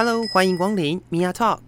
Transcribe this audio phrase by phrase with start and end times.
[0.00, 1.58] Hello，欢迎光临 Mia Talk。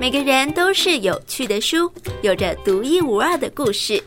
[0.00, 4.02] 每个人都是有趣的书，有着独一无二的故事。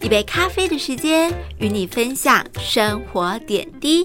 [0.00, 4.04] 一杯咖啡的时间，与你分享生活点滴。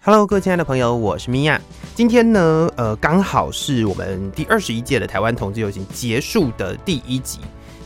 [0.00, 1.60] Hello，各位亲爱的朋友，我是 Mia。
[1.94, 7.38] 今天呢，呃，刚好是我们第二十一届的台湾同志游行结束的第一集。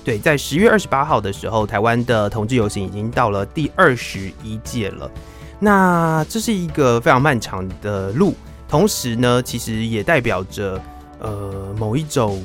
[0.06, 5.10] 对，在十月二十八号的时候，台湾的同志游行已经到了第二十一届了。
[5.58, 8.32] 那这是一个非常漫长的路，
[8.68, 10.80] 同时呢，其实也代表着
[11.18, 12.40] 呃某一种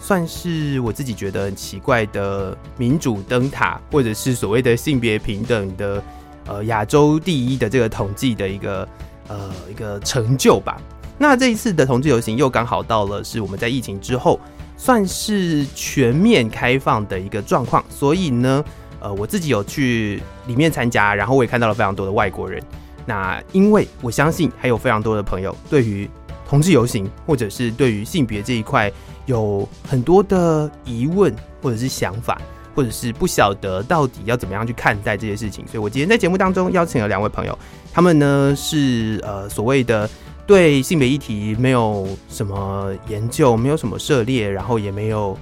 [0.00, 6.02] 算是我自己觉得很奇怪的民主灯塔，或者是所谓的性别平等的
[6.46, 8.88] 呃亚洲第一的这个统计的一个
[9.28, 10.80] 呃一个成就吧。
[11.18, 14.40] 那这一次的同志游行又刚好到了是我们在疫情之后。
[14.84, 18.64] 算是全面开放的一个状况，所以呢，
[18.98, 22.60] 呃，我自己有去里面参加，然后我也看到了非常多的外国人。
[23.06, 26.10] 那因为我相信还有非常多的朋友对于
[26.48, 28.90] 同志游行或者是对于性别这一块
[29.26, 32.42] 有很多的疑问或者是想法，
[32.74, 37.56] 或者是不晓得到底要怎么样去看待这些事情，所以我今天在节目当中邀请了两位朋友，
[37.92, 40.10] 他们呢是呃所谓的。
[40.46, 45.38] 对性别议题没有什么研究，没有什么涉猎，然后也没有，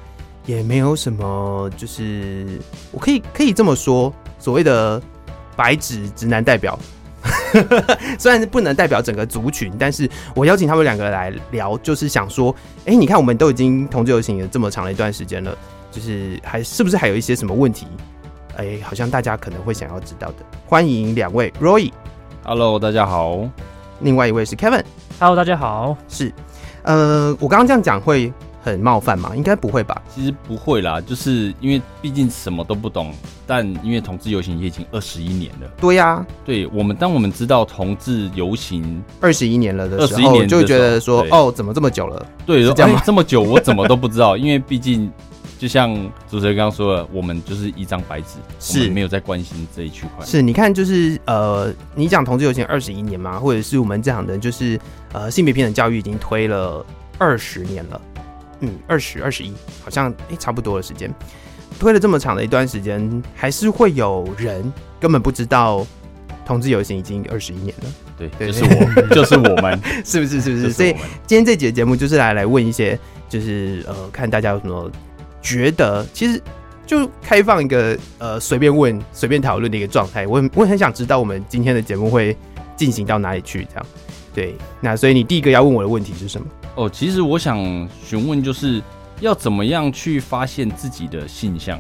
[0.47, 2.61] 也没有什么，就是
[2.93, 5.01] 我可以可以这么说，所谓的
[5.57, 6.79] 白纸直男代表，
[8.19, 12.55] 虽然不能代表整个族群，但是我邀请他们两个来聊，就是想说，
[12.85, 15.57] 哎，你看我们都已经同志游行了这么长的一段时间了，
[15.91, 17.87] 就是还是不是还有一些什么问题？
[18.57, 20.37] 哎，好像大家可能会想要知道的。
[20.67, 23.49] 欢迎两位，Roy，Hello，大家好。
[24.01, 25.97] 另外一位是 Kevin，Hello，大家好。
[26.09, 26.33] 是，
[26.83, 29.33] 呃，我刚刚这样讲会很冒犯吗？
[29.37, 30.01] 应该不会吧？
[30.15, 33.13] 其实不会啦，就是因为毕竟什么都不懂，
[33.47, 35.69] 但因为同志游行也已经二十一年了。
[35.79, 42.27] 对呀、啊，对我们，当我们知道同志游行二十一年了的时候，年就觉得说，哦，怎么这么久了？
[42.47, 45.11] 对，这样、欸、这么久，我怎么都不知道，因为毕竟。
[45.61, 45.95] 就像
[46.31, 50.25] 主持人刚刚说的，我们就是一张白纸，是没有在关心这一区块。
[50.25, 54.81] 是，你看，就是呃，你讲同志游行二十一年嘛，或者是我们这样的，就是
[55.13, 56.83] 呃，性别平等教育已经推了
[57.19, 58.01] 二十年了，
[58.61, 59.53] 嗯，二十二十一，
[59.85, 61.13] 好像哎、欸，差不多的时间，
[61.79, 65.87] 推了这么长的一段时间，还是会有人根本不知道
[66.47, 67.91] 同志游行已经二十一年了。
[68.17, 70.41] 对，对就是我，就是我们， 是不是？
[70.41, 70.73] 是不是？
[70.73, 70.95] 所以
[71.27, 72.99] 今天这节节目就是来来问一些，
[73.29, 74.91] 就是呃，看大家有什么。
[75.43, 76.43] 觉得其实
[76.87, 82.37] 就开放一个呃随便问随便讨论的一个状态，我我很想知道我们今天的节目会
[82.77, 83.87] 进行到哪里去，这样
[84.35, 84.55] 对。
[84.81, 86.47] 那所以你第一个要问我的问题是什么？
[86.75, 87.59] 哦，其实我想
[88.05, 88.83] 询问就是
[89.21, 91.79] 要怎么样去发现自己的性向？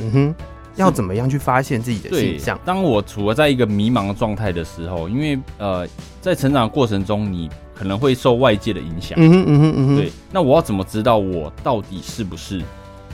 [0.00, 0.34] 嗯哼，
[0.76, 2.58] 要怎么样去发现自己的性向？
[2.64, 5.86] 当我处在一个迷茫的状态的时候，因为呃
[6.20, 9.18] 在成长的过程中你可能会受外界的影响。
[9.20, 10.12] 嗯哼嗯哼嗯哼，对。
[10.30, 12.62] 那我要怎么知道我到底是不是？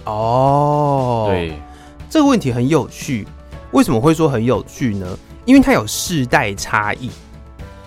[0.05, 1.53] 哦，对，
[2.11, 3.27] 这个问题很有趣。
[3.73, 5.19] 为什么会说很有趣呢？
[5.45, 7.11] 因为它有世代差异。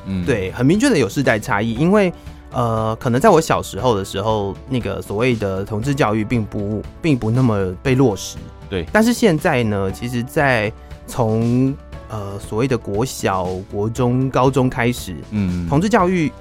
[0.06, 1.74] 嗯，对，很明确的有世代差异。
[1.74, 2.12] 因为
[2.52, 8.38] 呃，可能在我小时候的时候，那个所谓的同志教育并不并不那么被落实。
[8.70, 10.72] 对，但是现在呢，其实在
[11.06, 11.76] 从
[12.10, 16.32] 呃所谓的国小、国中、高中开始，嗯，同志教育，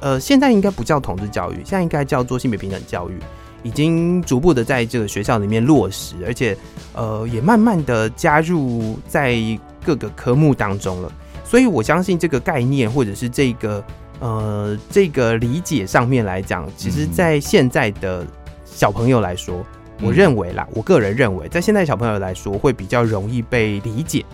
[0.00, 3.18] 呃，现在应该不叫同志教育，现在应该叫做性别平等教育。
[3.62, 6.56] 已经逐步的在这个学校里面落实，而且，
[6.94, 9.36] 呃，也慢慢的加入在
[9.84, 11.12] 各个科目当中了。
[11.44, 13.84] 所以我相信这个概念或者是这个
[14.20, 18.24] 呃这个理解上面来讲，其实，在现在的
[18.64, 19.64] 小朋友来说，
[20.00, 24.24] 我认为啦，我个人认为，在现在小朋友来说，会比较容易被理解，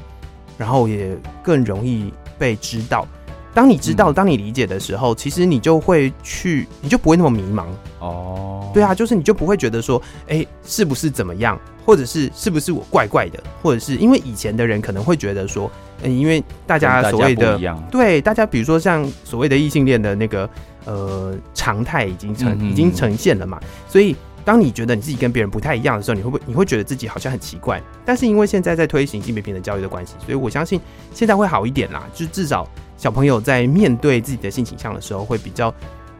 [0.58, 3.06] 然后也更容易被知道。
[3.56, 7.64] 当你知道，当你理解的时候，其实你就会去，你就不会那么迷茫。
[8.00, 8.70] 哦。
[8.74, 15.72] 对啊，就是你就不会觉得说，哎、欸，是不是怎么样，或者是是不是我怪怪的，或者是因为以前的人可能会觉得说，
[16.02, 17.58] 嗯、欸，因为大家所谓的
[17.90, 20.46] 对大家，比如说像所谓的异性恋的那个
[20.84, 24.14] 呃常态已经呈已经呈现了嘛，所以
[24.46, 27.82] 当你觉得你自己跟别人不太一样的时候，你会不会你会觉得自己好像很奇怪？
[28.04, 30.80] 但是因为现在在推行性别平等教育的关系，所以我相信
[31.12, 32.66] 现在会好一点啦，就至少。
[32.98, 35.72] 小朋友在面对自己的性倾向的时候，会比较，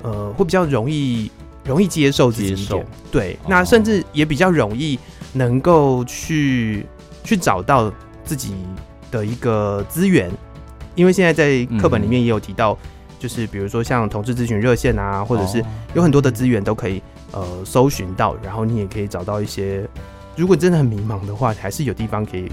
[0.03, 1.31] 呃，会比较容易
[1.65, 4.99] 容易接受自己一点，对，那甚至也比较容易
[5.33, 6.85] 能够去
[7.25, 7.91] 去找到
[8.25, 8.55] 自己
[9.11, 10.31] 的一个资源，
[10.95, 12.77] 因为现在在课本里面也有提到，
[13.19, 15.65] 就是比如说像同志咨询热线啊，或者是
[15.95, 17.03] 有很多的资源都可以
[17.37, 19.87] 呃搜寻到，然后你也可以找到一些，
[20.35, 22.51] 如果真的很迷茫的话，还是有地方可以，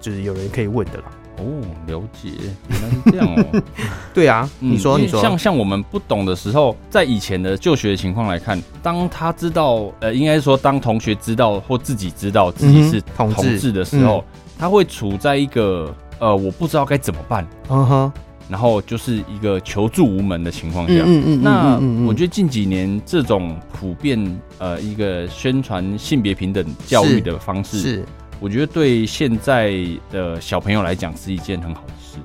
[0.00, 1.04] 就是有人可以问的啦。
[1.38, 1.44] 哦，
[1.86, 2.32] 了解，
[2.68, 3.62] 原来是这样哦。
[4.12, 14.24] 对啊，你说，嗯、你说，像像我们不懂的时候，在以前的就学的情况来看，当他知道，呃，应该说当同学知道或自己知道自己是同志的时候，嗯、
[14.58, 18.12] 他会处在一个呃，我不知道该怎么办，嗯哼，
[18.50, 20.94] 然后就是一个求助无门的情况下。
[20.94, 27.82] 嗯嗯，嗯，那我觉得近几年这种普遍呃一个宣传性别平等教育的方式是。
[27.94, 28.04] 是
[28.40, 29.74] 我觉得对现在
[30.10, 32.18] 的小朋友来讲是一件很好的事。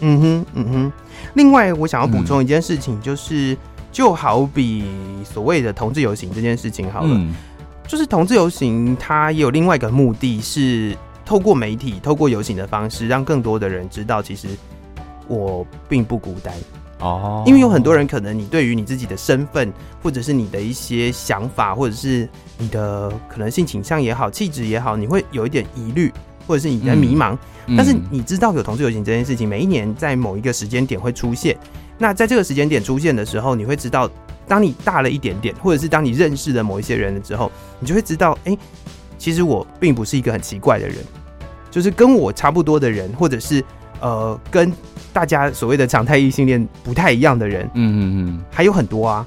[0.00, 0.92] 嗯哼，嗯哼。
[1.34, 3.56] 另外，我想要补充一件事情，就是、嗯、
[3.90, 4.84] 就好比
[5.24, 7.32] 所谓的同志游行这件事情，好了，嗯、
[7.88, 10.94] 就是同志游行它也有另外一个目的是
[11.24, 14.48] 透过媒体、透过游行的方式，让更多的人知道，其实
[15.32, 16.54] 我并不孤单。
[17.00, 26.12] 哦，因为有很多人可能你对于你自己的身份，或者是你的一些想法，或者是你的可能性倾向也好、气质也好，你会有一点疑虑，
[26.46, 27.36] 或者是你在迷茫。
[27.66, 31.58] 嗯、但是你知道有同志游行这件事情，每一年在某一个时间点会出现。
[31.98, 34.08] 那在这个时间点出现的时候，你会知道，
[34.46, 37.50] 当你大了一点点，或者是当你认识了某一些人了之后，
[37.80, 38.58] 你就会知道，哎、欸，
[39.18, 40.98] 其实我并不是一个很奇怪的人，
[41.68, 43.64] 就是跟我差不多的人，或者是
[43.98, 44.72] 呃跟。
[45.12, 49.26] 大家所谓的常态异性恋不太一样的人，嗯嗯嗯，还有很多啊。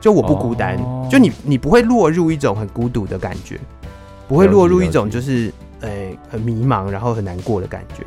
[0.00, 3.58] 就我不孤单，哦、就你你不会落入一种很孤独的感觉，
[4.28, 5.50] 不会落入一种就是
[5.80, 8.02] 呃、欸、很迷茫然后很难过的感觉。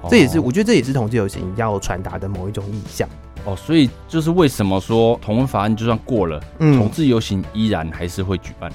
[0.00, 3.06] 哦、这也是我觉得这也是同志游行要传达的某一种意象。
[3.44, 8.72] 哦，所以就是为什么说同婚法案就算过了，嗯，同志游行依然还是会举办？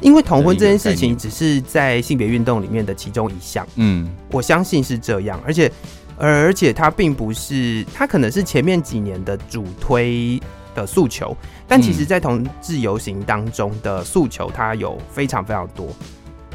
[0.00, 3.66] 因为同婚这件事情只是在性别运动里面的其中一项。
[3.74, 5.68] 嗯，我相信是这样，而且。
[6.16, 10.40] 而且它并不是，它可能是前面几年的主推
[10.74, 11.36] 的诉求，
[11.66, 15.88] 但其实，在同志游行当中的诉求，它有非常非常多。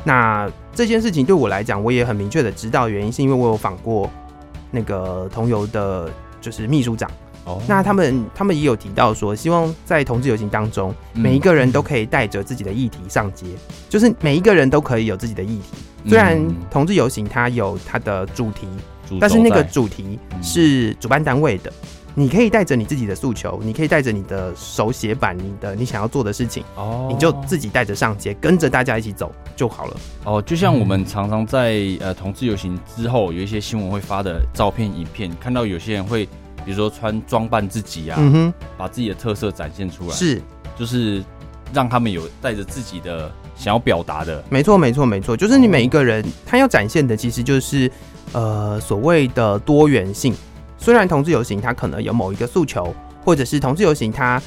[0.03, 4.09] 那这件事情对我来讲，我也很明确的知道原因，是因为我有访过
[4.71, 6.09] 那个同游的，
[6.39, 7.11] 就是秘书长。
[7.43, 13.47] 哦，那他们他们也有提到说，希望在同志游行当中，每一个人都可以带着自己的议题上街，
[13.89, 16.09] 就是每一个人都可以有自己的议题。
[16.09, 18.67] 虽然同志游行它有它的主题。
[19.19, 21.71] 但是那个主题是主办单位的，
[22.15, 29.97] 你可以带着你自己的诉求，你可以带着你的手写板，你的你想要做的事情，哦，你就自己带着上街，跟着大家一起走就好了。
[30.25, 36.25] 哦，就像我们常常在呃同志游行之后，有一些新闻会发的照片、影片，看到有些人会，
[36.65, 40.41] 比如说穿装扮自己啊，嗯哼，把自己的特色展现出来，是，
[40.75, 41.23] 就是
[41.71, 44.43] 让他们有带着自己的想要表达的。
[44.49, 47.91] 没错，没错，没错，就是你每一个人他要展现的，其实就是。
[48.33, 50.33] 呃，所谓的多元性，
[50.77, 52.93] 虽然同志游行它可能有某一个诉求，
[53.23, 54.41] 或者是同志游行它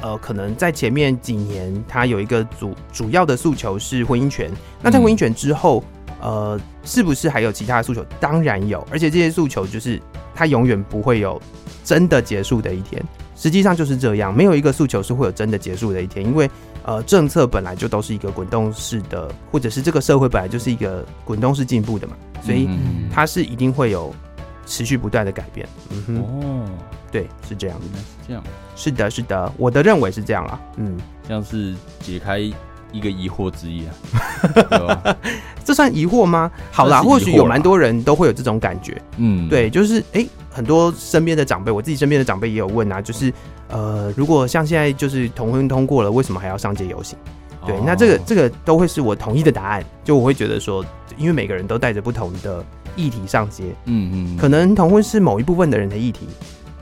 [0.00, 4.50] 呃可能在前面几年它有一个主主要的诉求是婚姻权，
[4.82, 5.84] 那在婚姻权之后，
[6.20, 8.04] 呃，是不是还有其他的诉求？
[8.18, 10.00] 当然有，而且这些诉求就是
[10.34, 11.40] 它永远不会有
[11.84, 13.02] 真的结束的一天。
[13.38, 16.50] 实际上就是这样，没有一个诉求是会有真的结束的一天，因为
[16.86, 22.68] 呃，政策本来就都是一个滚动式的，或者是这个社会本来就是一个滚动式进步的嘛，所以
[23.12, 24.14] 它是一定会有
[24.66, 25.68] 持续不断的改变。
[25.90, 26.70] 嗯哼，哦，
[27.10, 28.44] 对，是这样，原来是这样，
[28.76, 30.60] 是的，是的，我的认为是这样啦。
[30.76, 30.96] 嗯，
[31.28, 35.16] 像是解开一个疑惑之一啊，
[35.64, 36.48] 这算疑惑吗？
[36.70, 39.02] 好啦，啦或许有蛮多人都会有这种感觉。
[39.16, 40.20] 嗯，对，就是哎。
[40.20, 43.30] 欸很多身边的长辈，我自己身边的长辈也有问啊，就是
[43.68, 47.18] 呃，如果像现在就是同婚通过了，为什么还要上街游行？
[47.66, 49.84] 对，那这个这个都会是我统一的答案。
[50.04, 50.84] 就我会觉得说，
[51.16, 56.28] 因为每个人都带着不同的议题上街，嗯嗯，可能同婚是某一部分的人的议题，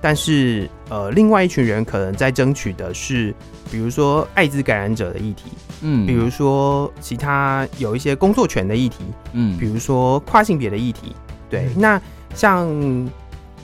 [0.02, 3.34] 但是呃，另外一群人可能在争取的是，
[3.70, 5.44] 比如说艾滋感染者的议题，
[5.80, 11.16] 嗯，比如说其他有一些工作权的议题，嗯，比如说跨性别的议题，
[11.48, 11.98] 对，那
[12.34, 12.68] 像。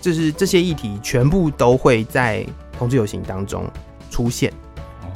[0.03, 2.43] 就是这些议题全部都会在
[2.81, 3.71] 同志游行当中
[4.11, 4.51] 出现。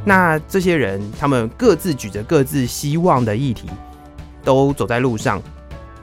[0.04, 3.70] 那这些人他们各自举着各自希望的议题，
[4.44, 5.42] 都走在路上，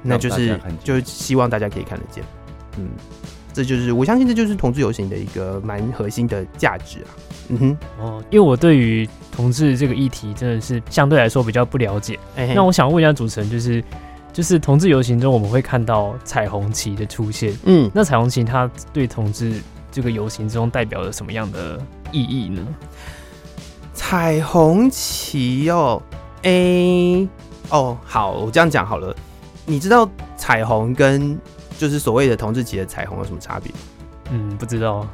[0.02, 2.24] 那就是就是希望大家可以看得见。
[2.80, 2.90] 嗯，
[3.54, 7.10] 这就是我相信这就是同志游行的一个蛮核心的价值啊。
[7.50, 12.18] 嗯哼，哦，因为我对于同志这个议题真的是相对来说比较不了解。
[12.56, 13.84] 那我想问一下主持人，就是。
[14.34, 17.54] 就是同志游行中，我们会看到彩虹旗的出现。
[17.66, 21.80] 嗯，那彩虹旗它对同志这个游行之中代表了什么样的
[22.12, 22.66] 意义呢？
[23.94, 26.02] 彩虹旗哦，
[26.44, 27.30] 哎、欸，
[27.70, 29.16] 哦，好，我这样讲好了。
[29.66, 31.38] 你知道彩虹跟
[31.78, 33.72] 就是所谓的同志旗的彩虹有什么差别？
[34.32, 35.08] 嗯，不知道。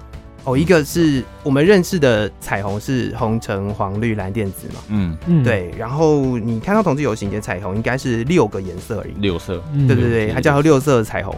[0.45, 5.73] 哦，一个是我们认识的彩虹是红橙黄绿蓝靛紫嘛，嗯嗯，对。
[5.77, 11.35] 然后你看到同志游行的彩虹应该是六个颜色而已，六色，对对对，它叫做六色彩虹。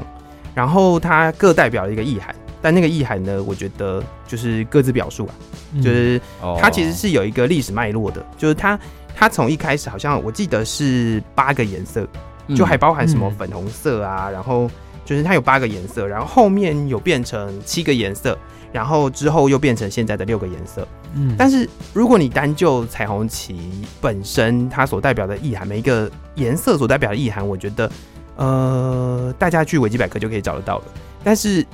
[0.53, 5.33] 然后它各代表了一个意涵，但那个意涵呢，我觉得就是各自表述啊，
[5.73, 6.19] 嗯、就是
[6.59, 8.79] 它其实是有一个历史脉络的，就是它
[9.15, 12.07] 它从一开始好像我记得是八个颜色，
[12.55, 14.69] 就还包含什么粉红色啊，嗯、然后
[15.05, 18.37] 就是它有八个颜色，然后后面有变成七个颜色，
[18.71, 20.87] 然后之后又变成现在的六个颜色。
[21.15, 27.89] 嗯，但是如果你单就彩虹旗本身它所代表的意涵，每一个颜色所代表的意涵，我觉得。
[28.35, 30.85] 呃，大家去维基百科就可以找得到了。
[31.25, 31.65] 但是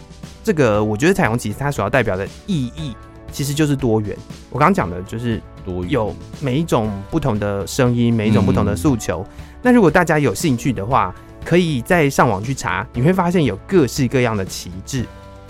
[0.46, 2.96] 这个，我觉得彩虹旗它所要代表的意义，
[3.32, 4.16] 其实就是多元。
[4.52, 9.26] 我刚刚讲的就是多元，有每一种不同的声音，每一种不同的诉求。
[9.28, 9.44] 嗯。
[9.64, 11.12] 那如果大家有兴趣的话，
[11.44, 15.04] 可以再上网去查，你会发现有各式各样的旗帜。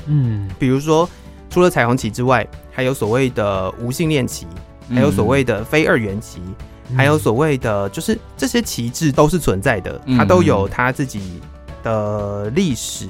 [0.05, 1.09] 嗯，比如说
[1.49, 4.47] 除了彩虹旗之外，还有所谓的无性恋旗，
[4.93, 6.39] 还有所谓的非二元旗。
[6.95, 11.41] 还有所谓的，就是这些旗帜都是存在的，它都有它自己
[11.81, 13.07] 的历史，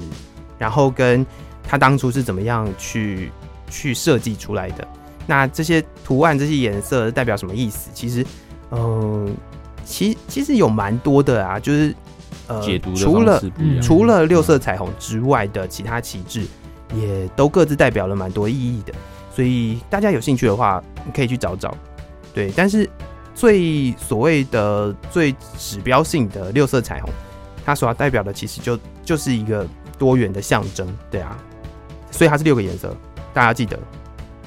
[0.58, 1.24] 然后跟
[1.66, 3.30] 它当初是怎么样去
[3.68, 4.86] 去设计出来的。
[5.26, 7.90] 那这些图案、这些颜色代表什么意思？
[7.92, 8.24] 其实，
[8.70, 8.80] 嗯、
[9.26, 9.30] 呃，
[9.84, 11.94] 其其实有蛮多的啊，就是
[12.46, 13.42] 呃，解读除了
[13.82, 16.46] 除了六色彩虹之外的其他旗帜，
[16.94, 18.94] 也都各自代表了蛮多意义的。
[19.34, 21.76] 所以大家有兴趣的话，你可以去找找。
[22.32, 22.88] 对，但是。
[23.38, 27.10] 最所谓的最指标性的六色彩虹，
[27.66, 29.68] 它所要代表的其实就就是一个
[29.98, 31.36] 多元的象征，对啊，
[32.16, 32.96] 所以它是六个颜色，
[33.32, 33.78] 大家记得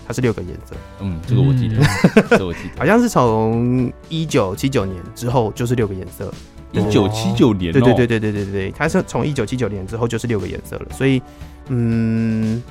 [0.07, 0.75] 它是六个颜色。
[0.99, 1.77] 嗯，这个我记得，
[2.31, 6.33] 这个我记得，好像是从一九七九年之后就是六个颜色。
[6.71, 11.21] 一九七九年，对对对对对对对，它是从一九七九年之后就是六个颜色了，所以
[11.67, 12.61] 嗯，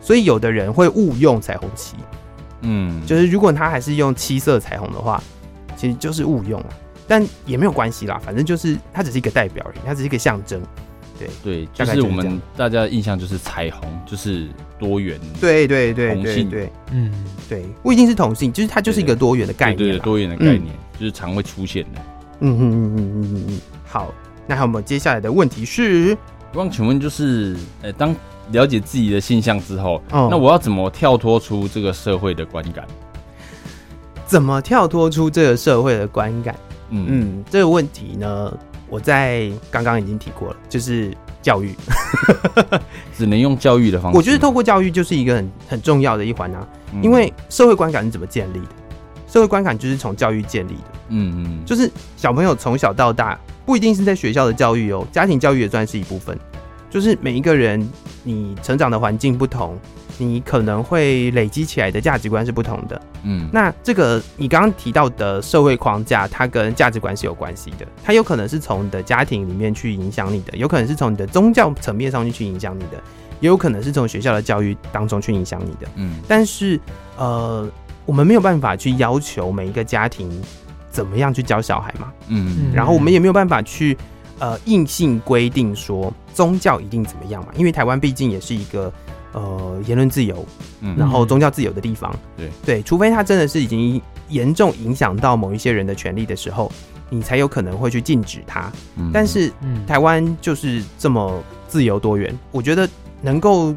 [0.00, 1.96] 所以有的人会误用彩虹旗，
[2.60, 5.22] 嗯，就是如果他还是用七色彩虹的话。
[5.76, 6.66] 其实就是误用了，
[7.06, 10.62] 但也没有关系啦，反正就是它只是一个代表而已，它只是一个象征。
[11.18, 17.12] 对对，就是我们大家的印象就是彩虹就是多元，对对对对对，嗯
[17.48, 22.00] 对，不一定是同性，就是它就是一个多元的概念，对，多元的概念、嗯、就是常会出现的。
[22.40, 24.12] 嗯嗯嗯嗯嗯嗯，好，
[24.46, 26.16] 那还有没有接下来的问题是？
[26.52, 28.14] 我想请问就是，呃，当
[28.52, 32.86] 了解自己的性向之后，哦、那我要怎么跳脱出这个社会的观感？
[34.26, 36.54] 怎么跳脱出这个社会的观感？
[36.90, 38.52] 嗯嗯，这个问题呢，
[38.94, 41.74] 我在刚刚已经提过了，就是教育，
[43.18, 44.16] 只能用教育的方式。
[44.16, 48.68] 我觉得透过教育就是一个很很重要的一环啊，嗯、因为社会观感是怎么建立的？
[49.26, 50.84] 社会观感就是从教育建立的。
[51.08, 53.36] 嗯嗯，就是小朋友从小到大，
[53.66, 56.38] 不一定是在学校的教育哦，家庭教育也算是一部分。
[56.88, 57.90] 就是每一个人，
[58.22, 59.76] 你成长的环境不同。
[60.16, 67.86] 你可能会累积起来的价值观是不同的，嗯，那这个你刚刚提到的社会框架，它跟价值观是有关系的。
[68.04, 73.02] 它有可能是从你的家庭里面去影响你的，有可能是从你的宗教层面上去去影响你的，
[73.40, 76.20] 也有可能是从学校的教育当中去影响你的，嗯。
[76.28, 76.78] 但是，
[77.16, 77.68] 呃，
[78.06, 80.30] 我们没有办法去要求每一个家庭
[80.90, 82.72] 怎么样去教小孩嘛，嗯。
[82.72, 83.98] 然后我们也没有办法去
[84.38, 88.92] 呃硬性规定说宗教一定怎么样嘛，因为台湾毕竟也是一个。
[89.34, 90.46] 呃，言论自由，
[90.80, 92.48] 嗯，然后宗教自由的地方，对。
[92.64, 96.70] 对，除非他真的是已经严重影响到某一些人的权利的时候，
[97.10, 98.70] 你才有可能会去禁止他。
[98.96, 102.88] 嗯，但是，嗯，台湾就是这么自由多元，我觉得
[103.22, 103.74] 能够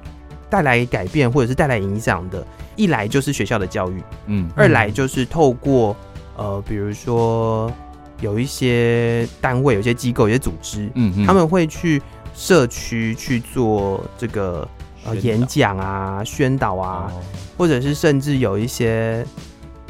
[0.47, 2.45] 带来改变或者是带来影响的，
[2.75, 5.95] 一来就是学校的教育，嗯，二来就是透过
[6.35, 7.73] 呃，比如说
[8.21, 11.99] 有一些单位、有些机构、有些组织，嗯，他们会去
[12.35, 14.67] 社区去做这个。
[15.07, 17.23] 呃，演讲啊，宣导啊，哦、
[17.57, 19.25] 或者是甚至有一些，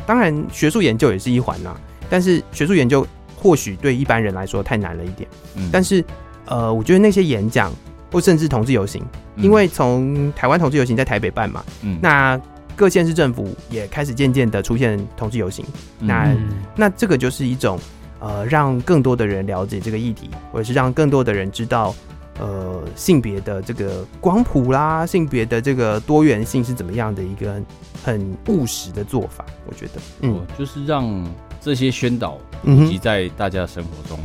[0.06, 1.76] 当然学术研究也是一环呐。
[2.08, 3.06] 但是学术研究
[3.36, 5.28] 或许对一般人来说太难了一点。
[5.56, 6.06] 嗯、但是，
[6.46, 7.74] 呃，我觉得那些演讲
[8.12, 9.04] 或甚至同志游行，
[9.36, 12.40] 嗯、因为从台湾同志游行在台北办嘛，嗯，那
[12.76, 15.66] 各县市政府也开始渐渐的出现同志游行。
[16.00, 16.38] 嗯、那
[16.76, 17.80] 那这个就是一种
[18.20, 21.94] 呃，让更多的人了解这个议题，或者是让更多的人知道。
[22.40, 27.60] 呃，性别的这个光谱啦，性别的这个多元性是怎么样的一个
[28.04, 29.44] 很务实的做法？
[29.66, 31.26] 我觉得，嗯，就是让
[31.60, 34.20] 这些宣导普及在大家的生活中，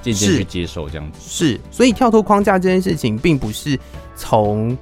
[0.00, 1.18] 渐渐去接受这样子。
[1.20, 3.78] 是，所以跳脱框架这件事情，并不是
[4.16, 4.74] 从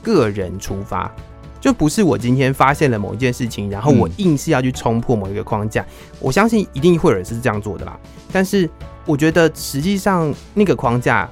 [0.00, 1.12] 个人出发，
[1.60, 5.82] 就不是我今天发现了某一件事情，然后我硬是要去冲破某一个框架。
[5.82, 5.86] 嗯、
[6.20, 7.98] 我相信一定会有人是这样做的啦。
[8.30, 8.70] 但是，
[9.04, 11.28] 我觉得实际上那个框架。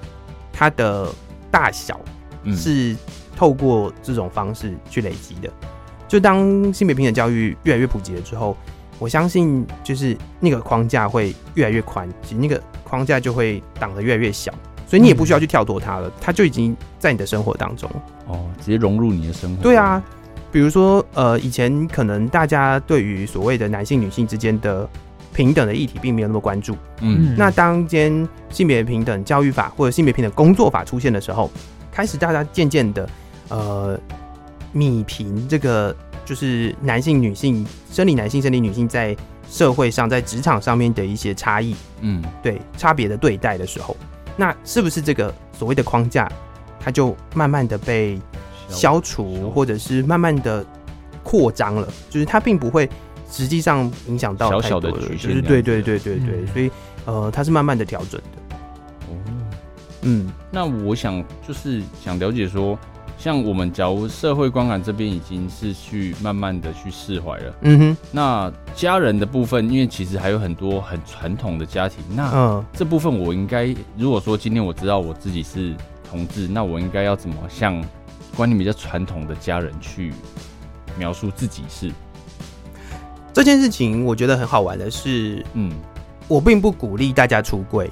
[0.57, 1.07] 它的
[1.51, 2.01] 大小
[2.55, 2.97] 是
[3.37, 5.53] 透过这种方式去累积的。
[6.09, 8.57] 就当性别平等教育越来越普及了之后，
[8.99, 14.51] 我相信就是那个框架会越来越宽，其实那个框架就会挡得越来越小。
[14.87, 17.91] 所以你也不需要去跳脱它了，它就已经在你的生活当中
[18.27, 19.63] 哦，直接融入你的生活。
[19.63, 20.03] 对啊，
[20.53, 24.89] 比如说呃，以前可能大家对于所谓的男性女性之间的
[25.37, 31.51] 平等的议题并没有那么关注，嗯，那当间性别平等教育法或者性别平等工作法出现的时候，
[31.93, 33.07] 开始大家渐渐的
[33.51, 34.01] 呃，
[34.73, 39.15] 米平这个就是男性女性生理男性生理女性在
[39.51, 43.95] 社会上在职场上面的一些差异，嗯，对差别的对待的时候。
[44.39, 46.33] 那是不是这个所谓的框架，
[46.81, 48.19] 它就慢慢的被
[48.71, 50.65] 消除，或者是慢慢的
[51.23, 51.87] 扩张了？
[52.09, 52.89] 就是它并不会
[53.31, 56.71] 实际上影响到小小的，就是对对对对对，所以
[57.05, 58.57] 呃，它是慢慢的调整的。
[59.09, 59.15] 哦，
[60.03, 62.79] 嗯，那我想就是想了解说。
[63.19, 75.75] 像我们假如社会观感这边已经是去慢慢的去释怀了，嗯哼，那家人的部分，因为其实还有很多很传统的家庭，那这部分我应该，如果说今天我知道我自己是
[76.09, 77.83] 同志，那我应该要怎么向
[78.37, 80.13] 观念比较传统的家人去
[80.99, 81.91] 描述自己是
[83.37, 84.03] 这件事情？
[84.03, 85.71] 我觉得很好玩的是，嗯，
[86.27, 87.91] 我并不鼓励大家出柜。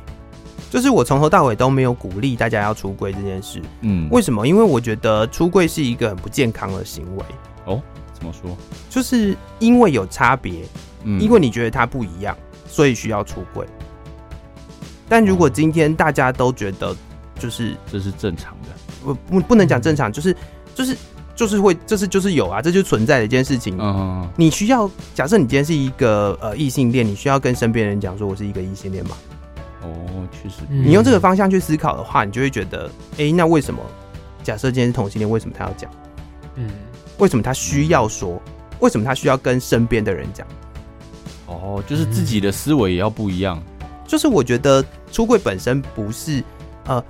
[0.70, 3.60] 就是我从头到尾都没有鼓励大家要出柜这件事。
[3.82, 4.48] 嗯，为什么？
[4.48, 7.24] 因为我觉得出柜是一个很不健康的行为。
[7.66, 7.82] 哦，
[8.14, 8.56] 怎么说？
[8.88, 10.62] 就是因为有差别，
[11.02, 12.34] 嗯，因为你觉得它不一样，
[12.66, 13.66] 所以需要出柜。
[15.10, 16.96] 但如果今天大家都觉得
[17.38, 18.68] 就是这是正常的，
[19.04, 20.34] 不不不能讲正常，就是
[20.74, 20.96] 就是
[21.34, 23.76] 就是会，这是就是有啊，这就存在的一件事情。
[23.80, 29.16] 嗯，你需要假设你今天是一个呃异性恋，你需要跟身边人讲说我是一个异性恋吗？
[29.82, 29.88] 哦，
[30.30, 33.82] 确实，你用这个方向去思考的话，你就会觉得，哎、欸，那为什么？
[34.42, 35.90] 假设今天是同性恋，为什么他要讲？
[36.54, 36.70] 嗯，
[37.18, 38.40] 为什么他需要说？
[38.80, 40.46] 为什么他需要跟身边的人讲？
[41.46, 43.62] 哦，就是自己的思维也要不一样。
[44.06, 46.42] 就是我觉得出柜本身不是，
[46.86, 47.02] 呃，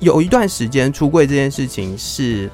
[0.00, 2.50] 有一段时间出柜这件事情是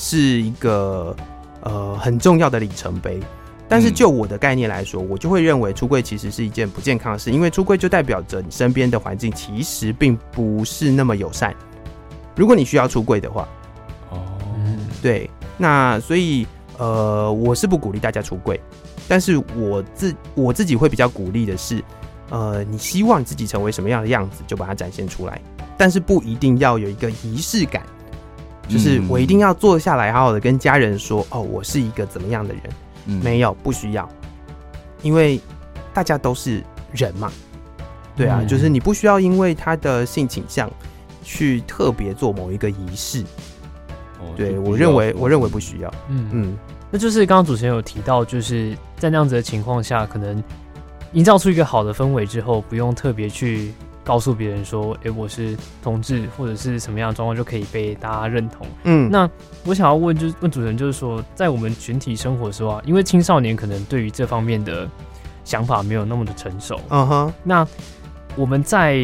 [0.00, 1.14] 是一个
[1.62, 3.18] 呃很重要的里程碑。
[3.68, 11.54] 但是就我的概念来说，我就会认为出柜其实是一件不健康的事，因为出柜就代表着你身边的环境其实并不是那么友善。
[12.34, 13.46] 如果你需要出柜的话，
[14.08, 14.16] 哦，
[15.02, 16.46] 对，那所以
[16.78, 18.58] 呃，我是不鼓励大家出柜，
[19.06, 21.84] 但是我自我自己会比较鼓励的是，
[22.30, 25.38] 呃，你希望自己成为什么样的样子，就把它展现出来，
[25.76, 27.82] 但是不一定要有一个仪式感，
[28.68, 32.62] 就是我一定要坐下来好好的跟家人说，哦，我是一个怎么样的人。
[33.22, 34.06] 没有，不需要，
[35.00, 35.40] 因为
[35.94, 37.32] 大家都是人嘛，
[38.14, 40.70] 对啊，嗯、就是你不需要因为他的性倾向
[41.24, 43.22] 去特别做某一个仪式。
[44.20, 45.90] 哦、对，我认为，我认为不需要。
[46.10, 46.58] 嗯嗯，
[46.90, 50.44] 那就是刚刚主持人有提到，就是在那样子的情况下，可能
[51.14, 53.72] 营造出一个好的氛围之后，不用特别去。
[54.08, 58.66] 告诉别人说，哎、欸，我是同志，或者是什么样的状况就可以被大家认同。
[58.84, 59.28] 嗯，那
[59.66, 64.88] 我想要问，就是问主持人，就是说，在我们群体生活的时候啊，因为青少年可能对于这方面的
[65.44, 66.80] 想法没有那么的成熟。
[66.88, 67.68] 嗯哼，那
[68.34, 68.98] 我们在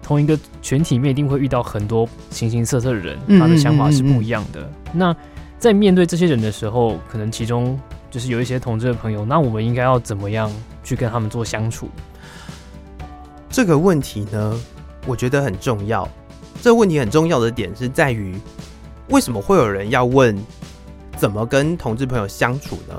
[0.00, 4.60] 同一个群体里面一定会遇到很多形形色色的人，他的想法是不一样的。
[4.60, 5.16] 嗯嗯嗯嗯，那
[5.58, 7.76] 在面对这些人的时候，可能其中
[8.08, 10.48] 就是有一些同志的朋友，那我们应该要怎么样
[10.84, 11.90] 去跟他们做相处？
[13.54, 14.60] 这个问题呢，
[15.06, 16.08] 我觉得很重要。
[16.60, 18.36] 这个问题很重要的点是在于，
[19.10, 20.36] 为什么会有人要问
[21.16, 22.96] 怎么跟同志朋友相处呢？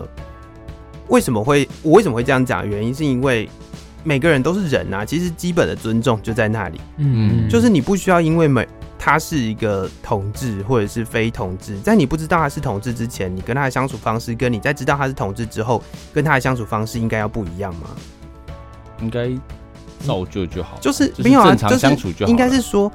[1.10, 2.66] 为什么会我为什么会这样讲？
[2.66, 3.50] 原因是因为
[4.06, 6.80] 每个人都是人啊，其实基本的尊重就在那里。
[7.00, 8.66] 嗯，就是你不需要因为每
[8.98, 17.90] 他是一个同志或者是非同志，在你不知道他是同志之前，你跟他的相处方式，跟你在知道他是同志之后，跟他的相处方式应该要不一样吗？
[19.02, 19.30] 应该。
[20.06, 22.30] 造就就好，就是没有啊，正常相处就好。
[22.30, 22.92] 应该是说，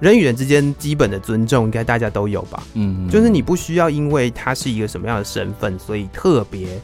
[0.00, 2.62] 人与人之间基本的尊重，应该大家都有吧？
[2.74, 6.80] 嗯，就是你不需要因为他是一个什么样的身份，所以特别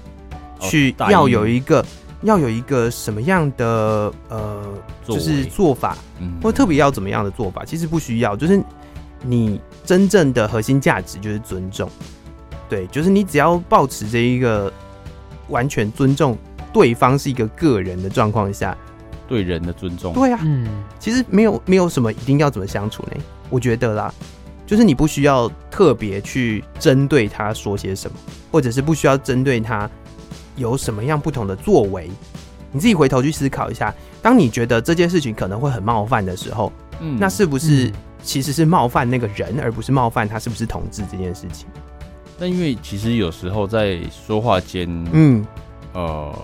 [0.60, 1.84] 去要有一个
[2.22, 4.62] 要有一个什么样的呃，
[5.06, 5.96] 就是做法，
[6.42, 8.36] 或特别要怎么样的做法，其实不需要。
[8.36, 8.62] 就是
[9.22, 11.90] 你真正的核心价值就是尊重，
[12.68, 14.72] 对，就是你只要保持着一个
[15.48, 16.38] 完全尊重
[16.72, 18.76] 对方是一个个人的状况下。
[19.28, 20.66] 对人的尊重，对啊，嗯，
[20.98, 23.22] 其实没有没有什么一定要怎么相处呢？
[23.50, 24.12] 我觉得啦，
[24.66, 28.16] 就是你不需要特别去针对他说些什么，
[28.50, 29.88] 或者是不需要针对他
[30.56, 32.10] 有什么样不同的作为，
[32.72, 41.68] 你自己回头去思考一下，当你觉得这件事情可能会很冒犯的时候，嗯，那是不是其实是冒犯那个人，而不是冒犯他是不是同志这件事情？
[42.38, 45.46] 但因为其实有时候在说话间，嗯，
[45.92, 46.34] 呃。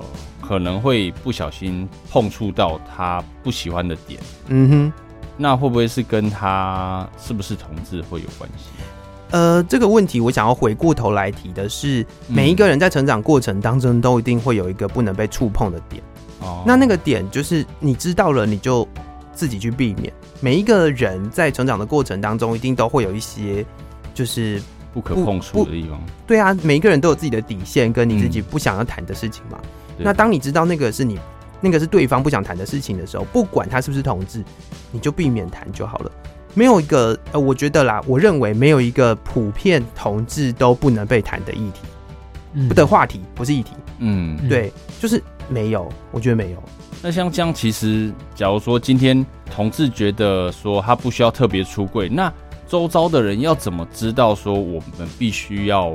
[0.46, 4.92] 可能会不小心碰触到他不喜欢的点，嗯哼，
[5.36, 8.66] 那会不会是跟他是不是同志会有关系？
[9.30, 16.02] 呃，这个问题我想要回过头来提的是，每一个人在成长过程当中都一定会有一个不能被触碰的点。
[16.40, 18.86] 哦，那那个点就是你知道了，你就
[19.32, 20.12] 自己去避免。
[20.40, 23.64] 每一个人在成长的过程当中，一定都会有一些
[24.12, 25.98] 就是不可碰触的地方。
[26.26, 29.58] 对啊，每一个人都有自己的底线，跟你自己不想要谈的事情嘛。
[29.62, 31.18] 嗯，那当你知道那个是你
[31.60, 34.44] 那个是对方不想谈的事情的时候，不管他是不是同志，
[34.90, 36.10] 你就避免谈就好了。
[36.52, 41.80] 没有一个呃，我觉得啦，我认为没有一个普遍同志都不能被谈的议题，
[42.52, 43.72] 嗯、不的话题，不是议题。
[43.98, 46.62] 嗯，对，就是没有，我觉得没有。
[47.02, 52.32] 那像这样，其实假如说今天同志觉得说他不需要特别出柜，那
[52.68, 55.92] 周遭的人要怎么知道说我们必须要，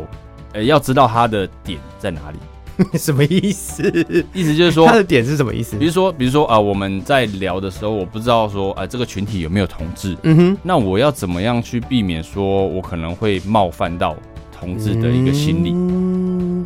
[0.53, 2.37] 呃，要知道他的点在哪里？
[2.97, 3.83] 什么意思？
[4.33, 5.75] 意思就是说他的点是什么意思？
[5.77, 10.17] 比如说，比如说啊、呃，我们在聊的时候，我不知道说啊、呃，这个群体有没有同志？
[10.23, 14.15] 嗯哼，那我要怎么样去避免说我可能会冒犯到
[14.57, 15.71] 同志的一个心理？
[15.73, 16.65] 嗯，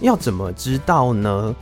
[0.00, 1.54] 要怎么知道呢？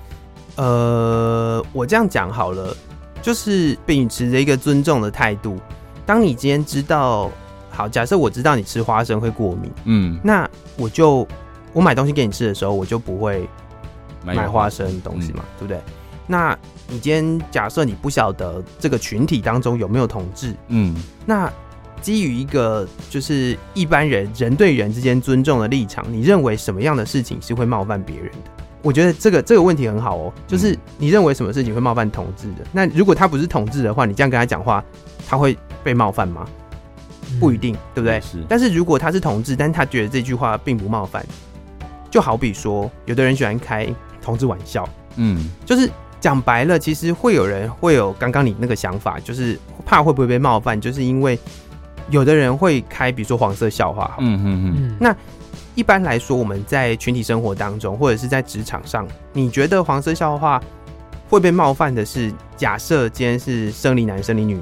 [0.57, 2.77] 呃，我这样讲好了，
[3.23, 5.59] 就是秉持着一个尊重的态度。
[6.05, 7.31] 当你今天知道，
[7.71, 11.27] 好，假设我知道你吃花生会过敏，嗯，那我就
[11.73, 13.49] 我买东西给你吃的时候，我就不会。
[14.35, 15.81] 买花生东西嘛，嗯、对不对？
[16.27, 16.59] 那
[16.89, 21.49] 你今天假设你不晓得这个群体当中有没有同志，嗯，那
[22.03, 28.51] 基于一个就是一般人人对人之间尊重的立场，你认为什么样的事情是会冒犯别人的？
[28.83, 32.67] 我觉得这个这个问题很好哦，就是你认为什么事情会冒犯同志的？
[32.73, 34.85] 那如果他不是同志的话，你这样跟他讲话，
[35.29, 36.47] 他会被冒犯吗？
[37.41, 38.21] 不一定，对不对？
[38.21, 38.45] 是。
[38.49, 41.25] 但是如果他是同志，但是他觉得这句话并不冒犯，
[42.11, 43.93] 就好比说，有的人喜欢开。
[44.27, 45.89] 同志玩笑，嗯，就是
[46.21, 51.39] 讲白了，其实会有人会有刚刚你那个想法，就是怕会不会被冒犯，就是因为
[52.11, 54.97] 有的人会开，比如说黄色笑话，嗯嗯嗯。
[54.99, 55.15] 那
[55.77, 60.61] 一般来说，我们在群体生活当中，或者是在职场上，你觉得黄色笑话
[61.29, 64.59] 会被冒犯的是，假设今天是生理男、生理女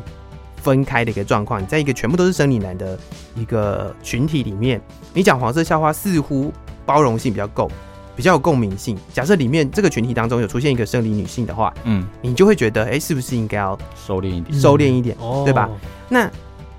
[0.57, 2.98] 分开的一个状况，在一个全部都是生理男的
[3.35, 4.79] 一个群体里面，
[5.14, 6.53] 你讲黄色笑话似乎
[6.85, 7.70] 包容性比较够。
[8.16, 8.96] 比较有共鸣性。
[9.12, 15.68] 假设里面这个群体当中有出现一个生理女性的话，嗯，你就会觉得，哎、欸，是不是应该要收敛一点，收敛一点，对吧？
[16.09, 16.31] 那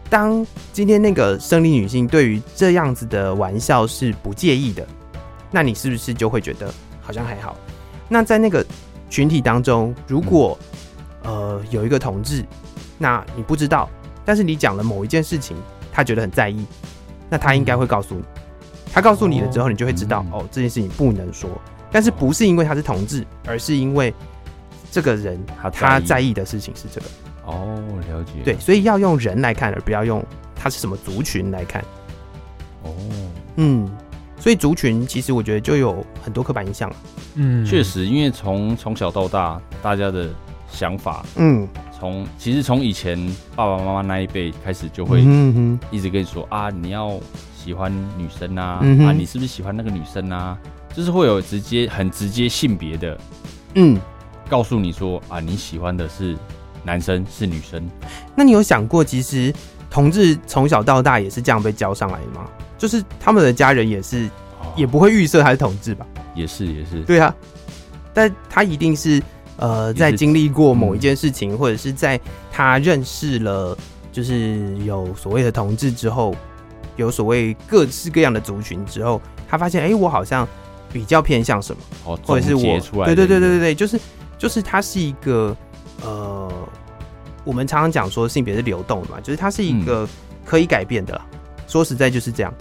[0.10, 4.86] 当今天那个生理女性对于这样子的玩笑是不介意的，
[5.52, 7.58] 那你是不是就会觉得好像还好？
[8.08, 8.66] 那在那个
[9.10, 10.58] 群体当中，如果、
[11.24, 12.46] 嗯、呃有一个同志，
[12.98, 13.90] 那你不知道，
[14.24, 15.58] 但是你讲了某一件事情，
[15.92, 16.66] 他觉得很在意，
[17.30, 18.24] 那他应该会告诉你。
[18.96, 21.50] 他告诉你了之后，你就会知道哦，哦，这件事情不能说。
[21.92, 24.14] 但是不是因为他是同志，而是因为
[24.90, 25.38] 这个人
[25.74, 27.08] 他在意的事情是这个。
[27.46, 27.78] 哦，
[28.10, 28.32] 了解。
[28.46, 30.24] 对，所以要用人来看，而不要用
[30.56, 31.84] 他是什么族群来看。
[32.84, 32.96] 哦，
[33.58, 33.86] 嗯，
[34.40, 36.96] 所以族群其实我觉得就有很多刻板印象了。
[37.34, 40.30] 嗯，确实，因为从从小到大，大家的
[40.72, 43.20] 想法，嗯，从其实从以前
[43.58, 45.20] 爸爸妈妈那一辈开始，就会
[45.92, 47.20] 一直跟你说啊，你要。
[47.66, 50.56] 喜欢女生啊、嗯、啊，你是不是喜欢那个女生啊？
[50.94, 53.20] 就是会有直接很直接性别的，
[53.74, 54.00] 嗯，
[54.48, 56.38] 告诉你说啊，你喜欢的是
[56.84, 57.84] 男生是女生。
[58.36, 59.52] 那你有想过，其实
[59.90, 62.48] 同志从小到大也是这样被教上来的吗？
[62.78, 64.28] 就是他们的家人也是，
[64.62, 66.06] 哦、也不会预设他是同志吧？
[66.36, 67.34] 也是也是，对啊。
[68.14, 69.20] 但他一定是
[69.58, 73.76] 呃，在经历过某一件事情，嗯、或者是在他认识了
[74.12, 76.36] 就是有所谓的同志之后。
[76.96, 80.48] 有所谓各式各样的族群之后，他发现，哎、欸，我好像
[80.92, 84.00] 比较偏向什么，哦，或者是我，对对对对对对，就是
[84.38, 85.56] 就是它是一个，
[86.04, 86.52] 呃，
[87.44, 90.08] 我们常常讲说性别是流动的嘛，就是它是一个
[90.46, 91.20] 可以改变的
[91.68, 92.54] 说实在就是这样。